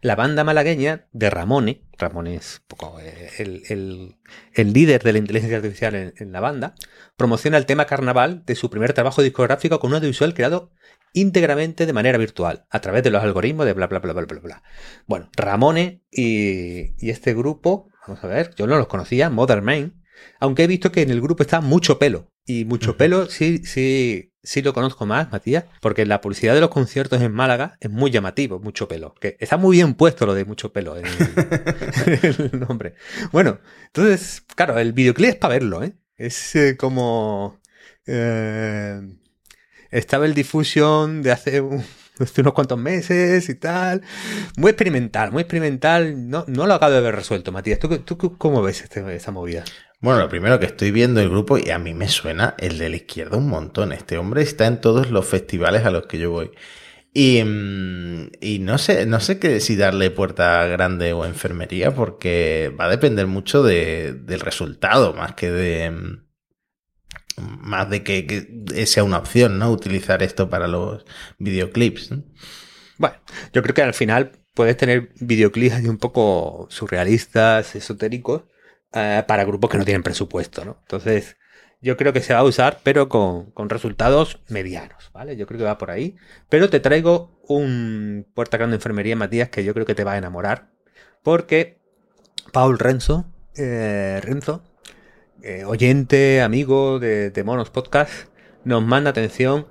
[0.00, 6.14] La banda malagueña de Ramone, Ramone es poco, eh, el, líder de la inteligencia artificial
[6.16, 6.74] en, la banda,
[7.16, 10.70] promociona el tema carnaval de su primer trabajo discográfico con un audiovisual creado
[11.14, 14.40] íntegramente de manera virtual, a través de los algoritmos de bla bla bla bla bla
[14.40, 14.62] bla.
[15.06, 20.02] Bueno, Ramone y, y este grupo, vamos a ver, yo no los conocía, Modern Main,
[20.38, 22.30] aunque he visto que en el grupo está mucho pelo.
[22.44, 26.70] Y mucho pelo sí, sí, sí lo conozco más, Matías, porque la publicidad de los
[26.70, 29.14] conciertos en Málaga es muy llamativo, mucho pelo.
[29.20, 31.04] Que está muy bien puesto lo de mucho pelo en
[32.22, 32.94] el, nombre.
[33.30, 35.92] Bueno, entonces, claro, el videoclip es para verlo, ¿eh?
[36.16, 37.60] Es eh, como.
[38.06, 39.00] Eh,
[39.90, 44.00] estaba el Diffusion de hace, unos cuantos meses y tal.
[44.56, 46.30] Muy experimental, muy experimental.
[46.30, 47.78] No, no lo acabo de ver resuelto, Matías.
[47.78, 49.64] ¿Tú, tú cómo ves este, esta movida?
[50.00, 52.88] Bueno, lo primero que estoy viendo el grupo y a mí me suena el de
[52.88, 53.92] la izquierda un montón.
[53.92, 56.52] Este hombre está en todos los festivales a los que yo voy.
[57.12, 58.30] Y, mm,
[58.64, 63.26] no sé, no sé qué si darle puerta grande o enfermería, porque va a depender
[63.26, 66.28] mucho de, del resultado, más que de mm,
[67.40, 69.70] más de que, sea una opción, ¿no?
[69.70, 71.04] Utilizar esto para los
[71.38, 72.10] videoclips.
[72.98, 73.16] Bueno,
[73.52, 78.42] yo creo que al final puedes tener videoclips un poco surrealistas, esotéricos,
[78.92, 80.78] eh, para grupos que no tienen presupuesto, ¿no?
[80.80, 81.36] Entonces,
[81.80, 85.36] yo creo que se va a usar, pero con, resultados medianos, ¿vale?
[85.36, 86.16] Yo creo que va por ahí.
[86.48, 90.12] Pero te traigo un puerta grande de enfermería, Matías, que yo creo que te va
[90.14, 90.70] a enamorar.
[91.22, 91.78] Porque
[92.52, 93.26] Paul Renzo,
[93.56, 94.62] eh, Renzo,
[95.42, 98.28] eh, oyente, amigo de, Monos Podcast,
[98.64, 99.66] nos manda atención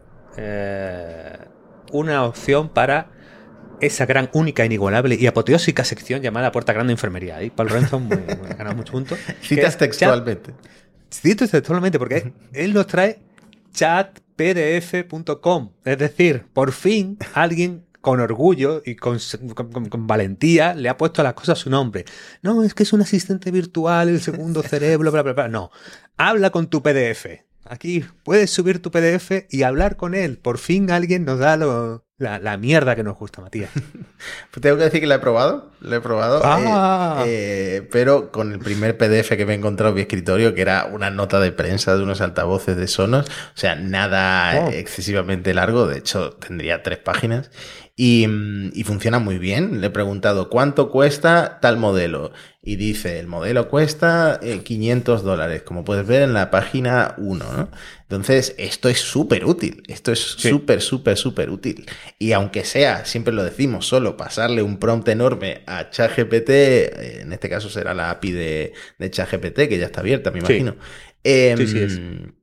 [1.91, 3.16] una opción para
[3.81, 7.37] esa gran, única, inigualable y apoteósica sección llamada Puerta Grande Enfermería.
[7.37, 9.15] Ahí Paul Renzo muy, ha ganado mucho punto.
[9.41, 10.53] Citas textualmente.
[11.09, 13.19] Citas textualmente porque él nos trae
[13.73, 15.71] chatpdf.com.
[15.85, 19.19] Es decir, por fin alguien con orgullo y con,
[20.07, 22.05] valentía le ha puesto a las cosas su nombre.
[22.41, 25.47] No, es que es un asistente virtual, el segundo cerebro, bla, bla, bla.
[25.49, 25.71] No,
[26.15, 27.27] habla con tu PDF.
[27.65, 30.37] Aquí puedes subir tu PDF y hablar con él.
[30.37, 33.69] Por fin alguien nos da lo, la, mierda que nos gusta, Matías.
[34.51, 35.71] pues tengo que decir que la he probado.
[35.81, 36.41] Lo he probado.
[36.43, 37.23] Ah.
[37.25, 40.61] Eh, eh, pero con el primer PDF que me he encontrado en mi escritorio, que
[40.61, 43.27] era una nota de prensa de unos altavoces de Sonos.
[43.27, 44.69] O sea, nada oh.
[44.71, 45.85] excesivamente largo.
[45.85, 47.51] De hecho, tendría tres páginas.
[47.99, 48.27] Y,
[48.73, 49.81] y, funciona muy bien.
[49.81, 52.31] Le he preguntado cuánto cuesta tal modelo.
[52.61, 57.43] Y dice, el modelo cuesta 500 eh, dólares, como puedes ver en la página 1.
[57.43, 57.71] ¿no?
[58.03, 59.81] Entonces, esto es súper útil.
[59.87, 61.87] Esto es súper, súper, súper útil.
[62.19, 67.33] Y aunque sea, siempre lo decimos, solo pasarle un prompt enorme a ChatGPT, eh, en
[67.33, 70.75] este caso será la API de, de ChatGPT, que ya está abierta, me imagino.
[71.23, 72.33] Em,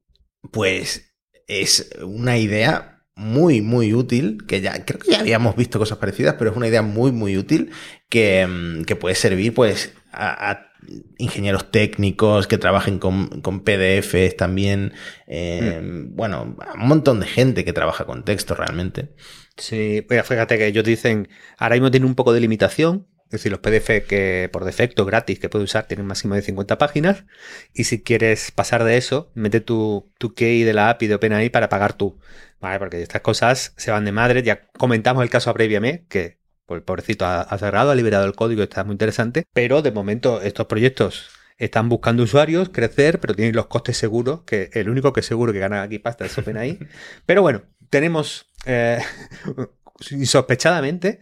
[0.51, 1.15] pues
[1.47, 6.35] es una idea muy, muy útil, que ya creo que ya habíamos visto cosas parecidas,
[6.39, 7.71] pero es una idea muy, muy útil
[8.09, 10.71] que, mm, que puede servir pues a,
[11.17, 14.93] ingenieros técnicos que trabajen con, con PDFs también,
[15.27, 16.15] eh, mm.
[16.15, 19.15] bueno, a un montón de gente que trabaja con texto realmente.
[19.57, 23.61] Sí, fíjate que ellos dicen, ahora mismo tiene un poco de limitación, es decir, los
[23.61, 27.25] PDF que por defecto gratis que puedes usar tienen máximo de 50 páginas.
[27.73, 31.51] Y si quieres pasar de eso, mete tu, tu key de la API de OpenAI
[31.51, 32.19] para pagar tú.
[32.61, 32.79] ¿Vale?
[32.79, 34.43] Porque estas cosas se van de madre.
[34.43, 38.63] Ya comentamos el caso Abreviame, que por el pobrecito ha, cerrado, ha liberado el código,
[38.63, 39.45] está muy interesante.
[39.53, 44.71] Pero de momento estos proyectos están buscando usuarios, crecer, pero tienen los costes seguros, que
[44.73, 46.79] el único que seguro que gana aquí pasta es OpenAI.
[47.27, 48.99] pero bueno, tenemos eh,
[50.11, 51.21] insospechadamente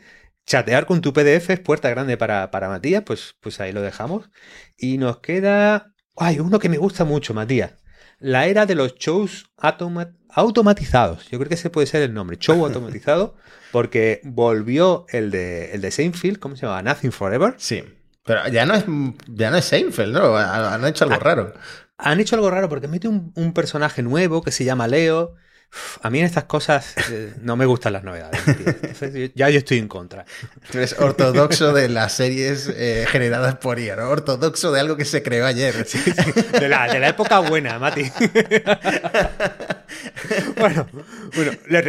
[0.53, 4.29] chatear con tu PDF es puerta grande para, para Matías, pues, pues ahí lo dejamos.
[4.77, 5.95] Y nos queda.
[6.15, 7.73] Ay, uno que me gusta mucho, Matías.
[8.19, 11.31] La era de los shows automatizados.
[11.31, 12.37] Yo creo que ese puede ser el nombre.
[12.37, 13.35] Show automatizado.
[13.73, 16.83] Porque volvió el de, el de Seinfeld, ¿cómo se llama?
[16.83, 17.55] Nothing Forever.
[17.57, 17.83] Sí.
[18.23, 18.85] Pero ya no es,
[19.29, 20.37] ya no es Seinfeld, ¿no?
[20.37, 21.55] Han hecho algo raro.
[21.97, 25.35] Han hecho algo raro porque mete un, un personaje nuevo que se llama Leo
[26.03, 28.41] a mí en estas cosas eh, no me gustan las novedades.
[29.35, 30.25] ya yo estoy en contra.
[30.71, 34.09] Tú eres ortodoxo de las series eh, generadas por IA, ¿no?
[34.11, 35.73] Ortodoxo de algo que se creó ayer.
[35.73, 38.03] De, la, de, la, época buena, Mati.
[40.59, 40.87] bueno,
[41.35, 41.81] bueno le,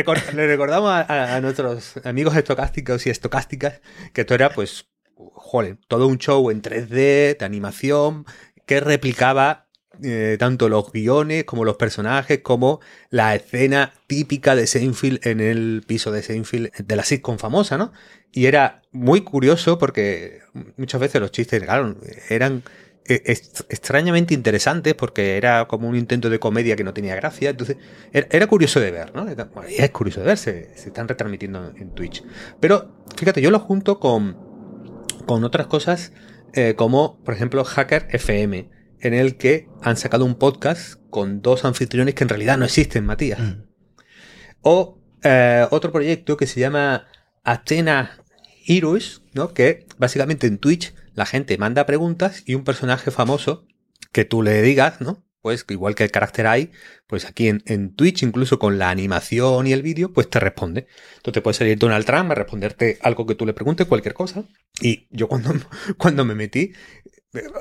[0.48, 3.82] recordamos a, nuestros amigos estocásticos y estocásticas
[4.14, 8.26] que esto era, pues, joder, todo un show en 3D, de animación,
[8.66, 9.68] que replicaba
[10.02, 12.80] eh, tanto los guiones como los personajes, como
[13.10, 17.94] la escena típica de Seinfeld en el piso de Seinfeld de la sitcom famosa, ¿no?
[18.32, 20.40] Y era muy curioso porque
[20.78, 21.64] muchas veces los chistes,
[22.30, 22.64] eran
[23.06, 23.22] e,
[23.70, 27.52] extrañamente interesantes porque era como un intento de comedia que no tenía gracia.
[27.52, 27.78] Entonces,
[28.12, 29.28] era, curioso de ver, ¿no?
[29.28, 32.24] es curioso de ver, se, están retransmitiendo en Twitch.
[32.60, 34.38] Pero fíjate, yo lo junto con,
[35.28, 36.12] con otras cosas
[36.54, 38.70] eh, como, por ejemplo, Hacker FM,
[39.04, 43.06] en el que han sacado un podcast con dos anfitriones que en realidad no existen,
[43.06, 43.40] Matías.
[43.40, 43.64] Mm.
[44.62, 47.08] O eh, otro proyecto que se llama
[47.44, 48.18] Athena
[48.66, 49.54] Heroes, ¿no?
[49.54, 53.68] Que básicamente en Twitch la gente manda preguntas y un personaje famoso
[54.14, 55.26] que tú le digas, ¿no?
[55.42, 56.72] Pues igual que el carácter hay,
[57.06, 60.88] pues aquí en, Twitch, incluso con la animación y el vídeo, pues te responde.
[61.18, 64.46] Entonces puede salir Donald Trump a responderte algo que tú le preguntes, cualquier cosa.
[64.80, 65.54] Y yo cuando,
[65.98, 66.72] cuando me metí,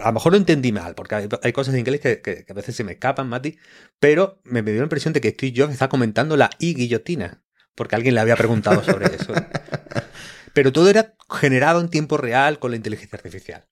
[0.00, 2.84] a lo mejor lo entendí mal, porque hay, cosas en inglés que, a veces se
[2.84, 3.58] me escapan, Mati,
[3.98, 7.42] pero me, dio la impresión de que Steve Jobs está comentando la I guillotina,
[7.74, 9.32] porque alguien le había preguntado sobre eso.
[10.54, 13.66] Pero todo era generado en tiempo real con la inteligencia artificial.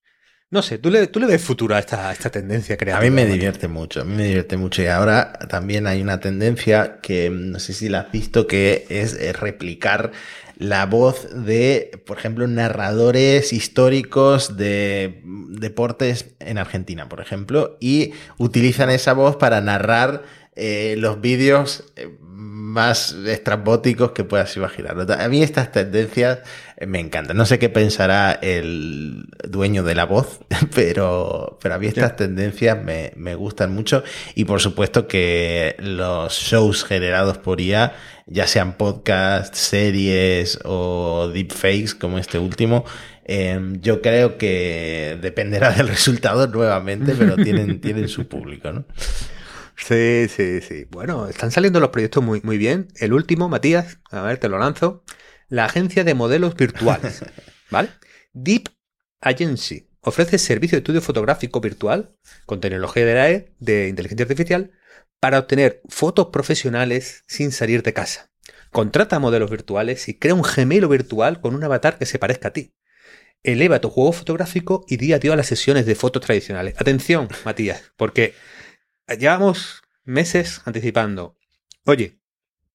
[0.53, 2.99] No sé, ¿tú le, tú le ves futuro a esta, esta tendencia creativa?
[2.99, 4.83] A mí me divierte mucho, a mí me divierte mucho.
[4.83, 9.15] Y ahora también hay una tendencia que no sé si la has visto, que es
[9.15, 10.11] eh, replicar
[10.61, 18.91] la voz de, por ejemplo, narradores históricos de deportes en Argentina, por ejemplo, y utilizan
[18.91, 20.23] esa voz para narrar
[20.55, 22.15] eh, los vídeos eh,
[22.71, 24.97] más estrambóticos que puedas imaginar.
[25.11, 26.39] A mí estas tendencias
[26.77, 27.37] eh, me encantan.
[27.37, 30.41] No sé qué pensará el dueño de la voz,
[30.75, 34.05] pero, pero a mí estas tendencias me, me, gustan mucho.
[34.35, 37.93] Y por supuesto que los shows generados por IA,
[38.27, 42.85] ya sean podcasts, series o deepfakes como este último,
[43.25, 48.85] em, yo creo que dependerá del resultado nuevamente, pero tienen, tienen su público, ¿no?
[49.87, 50.85] Sí, sí, sí.
[50.91, 52.89] Bueno, están saliendo los proyectos muy, muy bien.
[52.97, 55.05] El último, Matías, a ver, te lo lanzo.
[55.49, 57.25] La agencia de modelos virtuales.
[57.71, 57.91] ¿Vale?
[58.33, 58.69] Deep
[59.21, 62.17] Agency ofrece servicio de estudio fotográfico virtual
[62.47, 64.73] con tecnología de, AE, de inteligencia artificial
[65.19, 68.31] para obtener fotos profesionales sin salir de casa.
[68.71, 72.53] Contrata modelos virtuales y crea un gemelo virtual con un avatar que se parezca a
[72.53, 72.75] ti.
[73.43, 76.75] Eleva tu juego fotográfico y di adiós a las sesiones de fotos tradicionales.
[76.79, 78.35] Atención, Matías, porque
[79.19, 81.37] llevamos meses anticipando,
[81.85, 82.21] oye,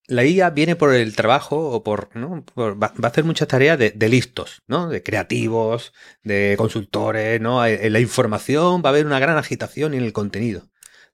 [0.07, 2.45] la IA viene por el trabajo o por, ¿no?
[2.55, 4.88] va, a hacer muchas tareas de, listos, ¿no?
[4.88, 7.65] De creativos, de consultores, ¿no?
[7.65, 10.69] En la información va a haber una gran agitación en el contenido.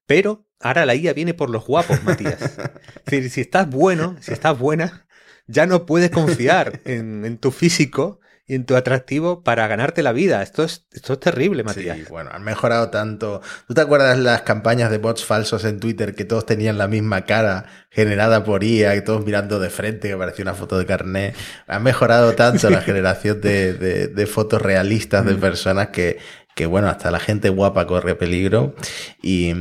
[0.06, 2.42] Pero ahora la IA viene por los guapos, Matías.
[3.06, 5.08] es decir, si estás bueno, si estás buena,
[5.48, 8.21] ya no puedes confiar en, en tu físico
[8.52, 10.44] y en tu atractivo para ganarte la vida.
[10.44, 11.98] Esto es, esto es terrible, Matías.
[11.98, 13.42] Sí, bueno, han mejorado tanto.
[13.66, 17.22] ¿Tú te acuerdas las campañas de bots falsos en Twitter que todos tenían la misma
[17.22, 21.34] cara generada por IA, y todos mirando de frente, que parecía una foto de carnet?
[21.66, 25.40] Han mejorado tanto la generación de, de, fotos realistas de mm.
[25.40, 26.18] personas que
[26.56, 28.76] que bueno, hasta la gente guapa corre peligro.
[29.22, 29.54] Y,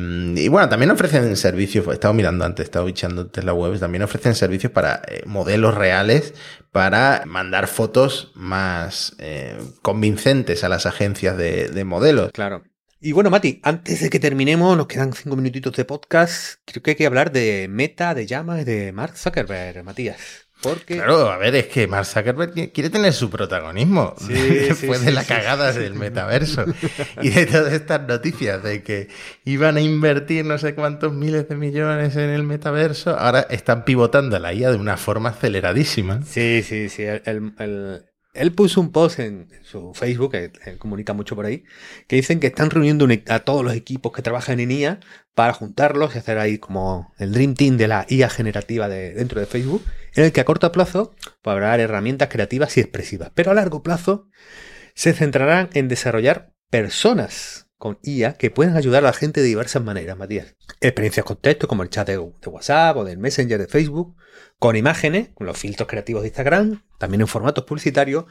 [0.48, 4.02] bueno, también ofrecen servicios, he estado mirando antes, he estado bichando antes la web, también
[4.02, 6.34] ofrecen servicios para eh, modelos reales
[6.72, 12.30] para mandar fotos más eh, convincentes a las agencias de, modelos.
[12.32, 12.64] Claro.
[13.00, 16.60] Y bueno, Mati, antes de que terminemos, nos quedan cinco minutitos de podcast.
[16.66, 20.49] Creo que hay que hablar de Meta, de Llama y de Mark Zuckerberg, Matías.
[20.84, 25.72] Claro, a ver, es que Mark Zuckerberg quiere tener su protagonismo después de la cagada
[25.72, 26.64] del metaverso
[27.22, 29.08] y de todas estas noticias de que
[29.44, 34.38] iban a invertir no sé cuántos miles de millones en el metaverso, ahora están pivotando
[34.38, 36.20] la IA de una forma aceleradísima.
[36.22, 37.04] Sí, sí, sí.
[37.04, 37.52] el,
[38.34, 41.64] él puso un post en, su Facebook, que él comunica mucho por ahí,
[42.06, 45.00] que dicen que están reuniendo a todos los equipos que trabajan en IA
[45.34, 49.40] para juntarlos y hacer ahí como el Dream Team de la IA generativa de, dentro
[49.40, 49.82] de Facebook,
[50.14, 53.82] en el que a corto plazo pues, habrá herramientas creativas y expresivas, pero a largo
[53.82, 54.28] plazo
[54.94, 59.82] se centrarán en desarrollar personas con IA que pueden ayudar a la gente de diversas
[59.82, 60.54] maneras, Matías.
[60.82, 64.16] Experiencias con texto, como el chat de, WhatsApp o del Messenger de Facebook,
[64.58, 68.26] con imágenes, con los filtros creativos de Instagram, también en formatos publicitarios,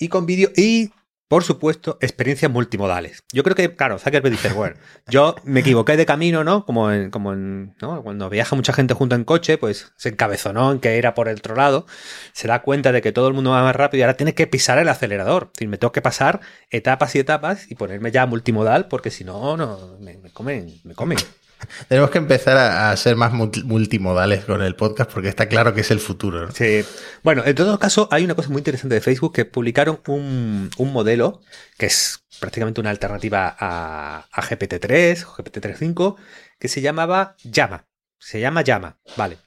[0.00, 0.90] y con vídeo y
[1.28, 3.22] por supuesto, experiencias multimodales.
[3.32, 4.76] Yo creo que, claro, Zuckerberg dice, bueno,
[5.08, 6.64] yo me equivoqué de camino, ¿no?
[6.64, 8.02] Como en, como en, ¿no?
[8.02, 11.36] Cuando viaja mucha gente junto en coche, pues se encabezonó en que era por el
[11.36, 11.86] otro lado,
[12.32, 14.46] se da cuenta de que todo el mundo va más rápido y ahora tiene que
[14.46, 15.44] pisar el acelerador.
[15.44, 19.24] Es decir, me tengo que pasar etapas y etapas y ponerme ya multimodal porque si
[19.24, 21.18] no, no, me, me comen, me comen.
[21.88, 25.90] Tenemos que empezar a, ser más multimodales con el podcast porque está claro que es
[25.90, 26.50] el futuro.
[26.52, 26.84] Sí.
[27.22, 31.40] Bueno, en todo caso, hay una cosa muy interesante de Facebook que publicaron un, modelo
[31.76, 36.16] que es prácticamente una alternativa a, GPT-3 o GPT-3.5
[36.58, 37.86] que se llamaba Llama.
[38.18, 39.38] Se llama Llama, vale.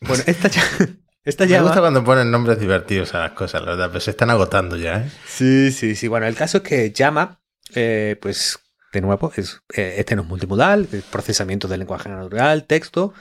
[0.00, 0.50] Bueno, esta,
[1.24, 1.62] esta llama...
[1.62, 4.76] Me gusta cuando ponen nombres divertidos a las cosas, la verdad, pero se están agotando
[4.76, 5.10] ya, ¿eh?
[5.26, 6.08] Sí, sí, sí.
[6.08, 7.40] Bueno, el caso es que Llama,
[7.74, 8.58] eh, pues
[8.94, 13.12] de nuevo, es, eh, este no es multimodal, es procesamiento del lenguaje natural, texto.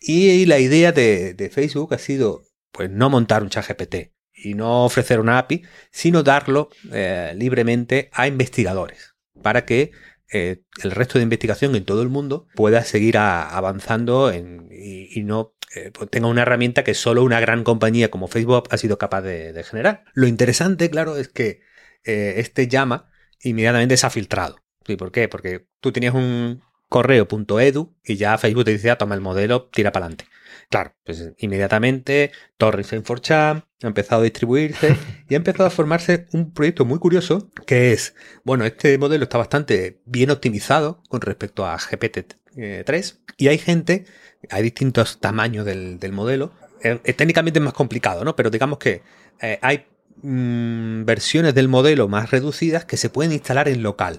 [0.00, 2.42] Y la idea de, Facebook ha sido,
[2.72, 8.10] pues, no montar un chat GPT y no ofrecer una API, sino darlo eh, libremente
[8.12, 9.92] a investigadores para que
[10.32, 15.54] eh, el resto de investigación en todo el mundo pueda seguir avanzando y, no
[15.94, 19.64] pues tenga una herramienta que solo una gran compañía como Facebook ha sido capaz de,
[19.64, 20.04] generar.
[20.12, 21.60] Lo interesante, claro, es que
[22.04, 23.10] este llama
[23.42, 24.61] inmediatamente se ha filtrado.
[24.86, 25.28] ¿Y por qué?
[25.28, 29.92] Porque tú tenías un correo.edu y ya Facebook te dice, ah, toma el modelo, tira
[29.92, 30.26] para adelante.
[30.68, 34.96] Claro, pues inmediatamente Torres en 4 ha empezado a distribuirse
[35.28, 38.14] y ha empezado a formarse un proyecto muy curioso que es,
[38.44, 44.04] bueno, este modelo está bastante bien optimizado con respecto a GPT-3 y hay gente,
[44.50, 48.36] hay distintos tamaños del, modelo, es, técnicamente más complicado, ¿no?
[48.36, 49.02] Pero digamos que
[49.40, 49.86] eh, hay
[50.22, 54.18] mm, versiones del modelo más reducidas que se pueden instalar en local.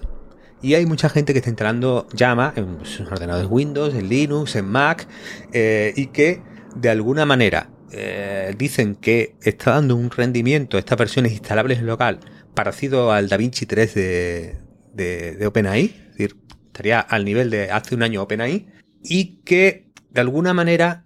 [0.64, 4.64] Y hay mucha gente que está instalando Llama en sus ordenadores Windows, en Linux, en
[4.64, 5.06] Mac,
[5.52, 6.40] eh, y que
[6.74, 12.20] de alguna manera eh, dicen que está dando un rendimiento, estas versiones instalables en local,
[12.54, 14.56] parecido al DaVinci 3 de,
[14.94, 16.36] de, OpenAI, es decir,
[16.68, 18.66] estaría al nivel de hace un año OpenAI,
[19.02, 21.02] y que de alguna manera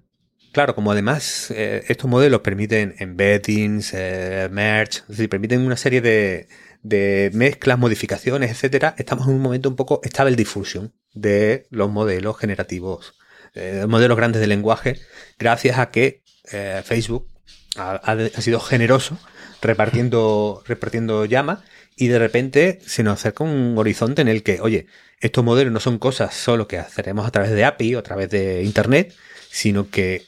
[0.50, 6.48] Claro, como además eh, estos modelos permiten embeddings, merge, es decir, permiten una serie de,
[6.88, 12.38] de mezclas, modificaciones, etcétera, estamos en un momento un poco estable difusión de los modelos
[12.38, 13.14] generativos,
[13.54, 15.00] eh, modelos grandes de lenguaje,
[15.38, 16.22] gracias a que
[16.52, 17.28] eh, Facebook
[17.76, 19.18] ha, sido generoso
[19.60, 21.62] repartiendo, repartiendo llama
[21.96, 24.86] y de repente se nos acerca un horizonte en el que, oye,
[25.20, 28.30] estos modelos no son cosas solo que haceremos a través de API o a través
[28.30, 29.14] de Internet,
[29.50, 30.27] sino que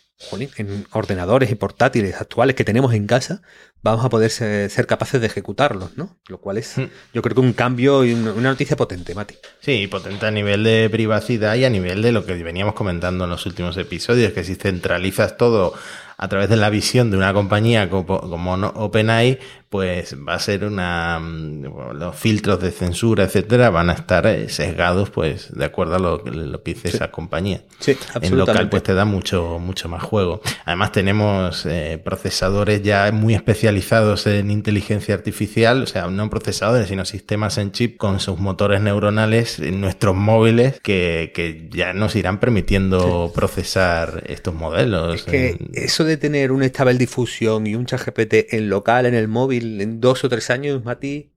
[0.56, 3.42] en ordenadores y portátiles actuales que tenemos en casa,
[3.82, 6.18] vamos a poder ser, capaces de ejecutarlos, ¿no?
[6.28, 6.84] Lo cual es, mm.
[7.14, 9.36] yo creo que un cambio y una, noticia potente, Mati.
[9.60, 13.30] Sí, potente a nivel de privacidad y a nivel de lo que veníamos comentando en
[13.30, 15.74] los últimos episodios, que si centralizas todo
[16.18, 19.38] a través de la visión de una compañía como, como OpenAI,
[19.70, 24.48] pues va a ser una mm, los filtros de censura, etcétera, van a estar eh,
[24.48, 27.62] sesgados, pues, de acuerdo a lo, lo que dice esa compañía.
[27.78, 30.42] Sí, En local, pues te da mucho, mucho más juego.
[30.64, 37.04] Además, tenemos eh, procesadores ya muy especializados en inteligencia artificial, o sea, no procesadores, sino
[37.04, 42.40] sistemas en chip con sus motores neuronales en nuestros móviles que, que ya nos irán
[42.40, 45.14] permitiendo procesar estos modelos.
[45.14, 49.14] Es que eso de tener una estable difusión y un chat GPT en local, en
[49.14, 51.32] el móvil, en dos o tres años, Mati,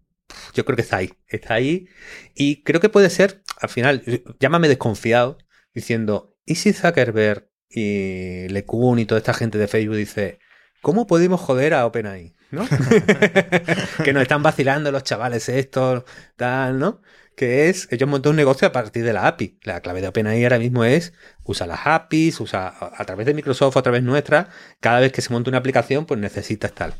[0.53, 1.13] yo creo que está ahí.
[1.27, 1.87] Está ahí.
[2.35, 4.03] Y creo que puede ser, al final,
[4.39, 5.37] llámame desconfiado,
[5.73, 10.39] diciendo, ¿y si Zuckerberg y LeCun y toda esta gente de Facebook dice,
[10.81, 12.35] ¿cómo podemos joder a OpenAI?
[12.51, 12.67] ¿No?
[14.03, 16.03] que nos están vacilando los chavales estos,
[16.35, 17.01] tal, ¿no?
[17.35, 19.57] Que es, ellos montan un negocio a partir de la API.
[19.63, 21.13] La clave de OpenAI ahora mismo es,
[21.43, 24.49] usa las APIs, usa a través de Microsoft, a través nuestra,
[24.79, 26.93] cada vez que se monta una aplicación, pues necesitas tal.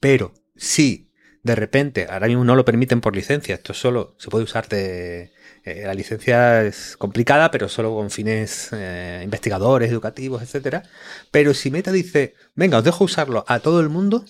[0.00, 1.08] Pero si
[1.42, 5.32] de repente, ahora mismo no lo permiten por licencia, esto solo se puede usar de...
[5.64, 10.82] Eh, la licencia es complicada, pero solo con fines eh, investigadores, educativos, etc.
[11.30, 14.24] Pero si Meta dice, venga, os dejo usarlo a todo el mundo,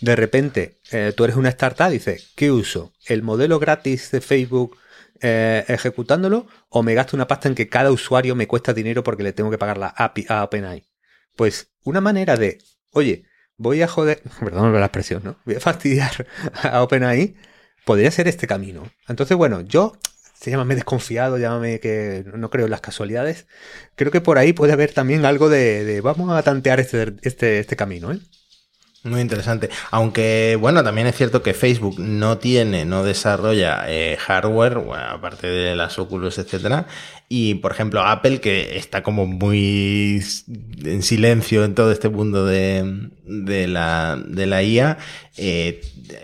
[0.00, 2.92] de repente eh, tú eres una startup, dice, ¿qué uso?
[3.06, 4.78] ¿El modelo gratis de Facebook
[5.20, 9.32] ejecutándolo o me gasto una pasta en que cada usuario me cuesta dinero porque le
[9.32, 10.84] tengo que pagar la API a OpenAI?
[11.34, 12.58] Pues una manera de,
[12.90, 13.24] oye,
[13.56, 15.36] voy a joder, perdón la expresión, ¿no?
[15.44, 16.26] Voy a fastidiar
[16.62, 17.36] a OpenAI,
[17.84, 18.90] podría ser este camino.
[19.08, 19.96] Entonces, bueno, yo,
[20.38, 23.46] se llámame desconfiado, llámame que no creo en las casualidades,
[23.96, 27.76] creo que por ahí puede haber también algo de, vamos a tantear este, este, este
[27.76, 28.20] camino, ¿eh?
[29.04, 29.68] Muy interesante.
[29.90, 35.76] Aunque, bueno, también es cierto que Facebook no tiene, no desarrolla eh, hardware, aparte de
[35.76, 36.86] las Oculus, etcétera.
[37.28, 40.22] Y, por ejemplo, Apple, que está como muy
[40.84, 44.98] en silencio en todo este mundo de, de, la, de la IA,
[45.36, 45.80] eh,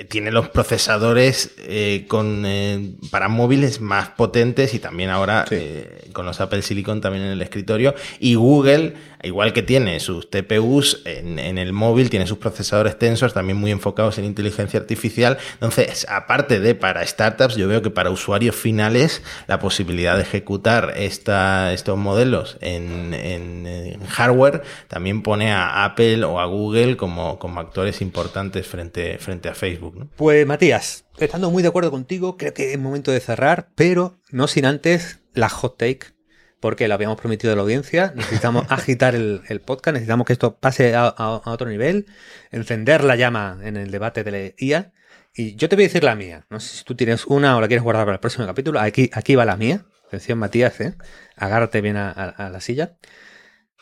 [0.08, 6.26] tiene los procesadores eh, con, eh, para móviles más potentes y también ahora eh, con
[6.26, 7.94] los Apple Silicon también en el escritorio.
[8.18, 13.32] Y Google, igual que tiene sus TPUs en, en el móvil, tiene sus procesadores tensos
[13.32, 15.38] también muy enfocados en inteligencia artificial.
[15.54, 20.89] Entonces, aparte de para startups, yo veo que para usuarios finales la posibilidad de ejecutar
[20.96, 23.60] esta, estos modelos en, en,
[24.06, 29.54] hardware también pone a Apple o a Google como, como actores importantes frente, frente a
[29.54, 30.08] Facebook.
[30.16, 34.48] Pues Matías, estando muy de acuerdo contigo, creo que es momento de cerrar, pero no
[34.48, 36.20] sin antes la hot take
[36.60, 38.12] porque lo habíamos prometido a la audiencia.
[38.14, 41.14] Necesitamos agitar el, podcast, necesitamos que esto pase a,
[41.46, 42.06] otro nivel,
[42.50, 44.92] encender la llama en el debate de la IA.
[45.34, 46.46] Y yo te voy a decir la mía.
[46.50, 48.80] No sé si tú tienes una o la quieres guardar para el próximo capítulo.
[48.80, 49.84] Aquí, aquí va la mía.
[50.10, 50.94] Atención, Matías, ¿eh?
[51.36, 52.96] agárrate bien a, a la silla.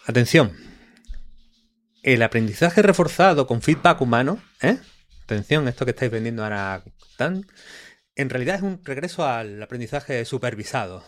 [0.06, 0.52] Atención.
[2.02, 4.76] El aprendizaje reforzado con feedback humano, ¿eh?
[5.24, 6.84] Atención, esto que estáis vendiendo ahora
[7.16, 7.46] tan.
[8.14, 11.02] En realidad es un regreso al aprendizaje supervisado.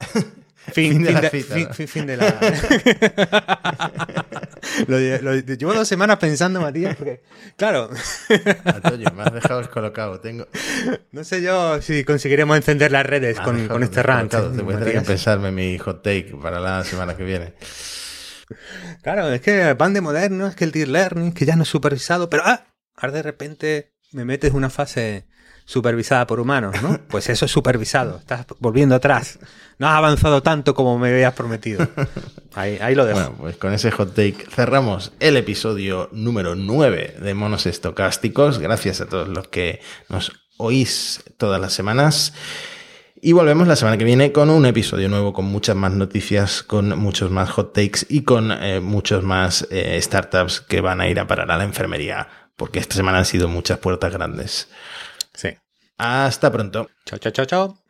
[0.72, 2.38] Fin, de la fin- fin de la.
[4.86, 7.22] lo, lo- llevo dos semanas pensando, Matías, porque.
[7.56, 7.90] Claro,
[8.64, 10.20] Antonio, me has dejado descolocado.
[10.20, 10.46] Tengo.
[11.12, 14.32] no sé yo si conseguiremos encender las redes has con, este rant.
[14.32, 14.52] descolocado.
[14.54, 17.54] ¿eh, Te voy a tener que pensarme mi hot take para la semana que viene.
[19.02, 21.68] Claro, es que van de moderno, es que el deep learning, que ya no es
[21.68, 22.66] supervisado, pero ah,
[22.96, 25.26] ahora de repente me metes en una fase
[25.64, 26.98] supervisada por humanos, ¿no?
[27.08, 29.38] Pues eso es supervisado, estás volviendo atrás.
[29.78, 31.86] No has avanzado tanto como me habías prometido.
[32.54, 33.18] Ahí, ahí lo dejo.
[33.18, 38.58] Bueno, pues con ese hot take cerramos el episodio número 9 de Monos Estocásticos.
[38.58, 42.34] Gracias a todos los que nos oís todas las semanas.
[43.24, 46.98] Y volvemos la semana que viene con un episodio nuevo, con muchas más noticias, con
[46.98, 51.20] muchos más hot takes y con eh, muchos más eh, startups que van a ir
[51.20, 54.68] a parar a la enfermería, porque esta semana han sido muchas puertas grandes.
[55.34, 55.50] Sí.
[55.98, 56.88] Hasta pronto.
[57.04, 57.81] Chao, chao, chao, chao.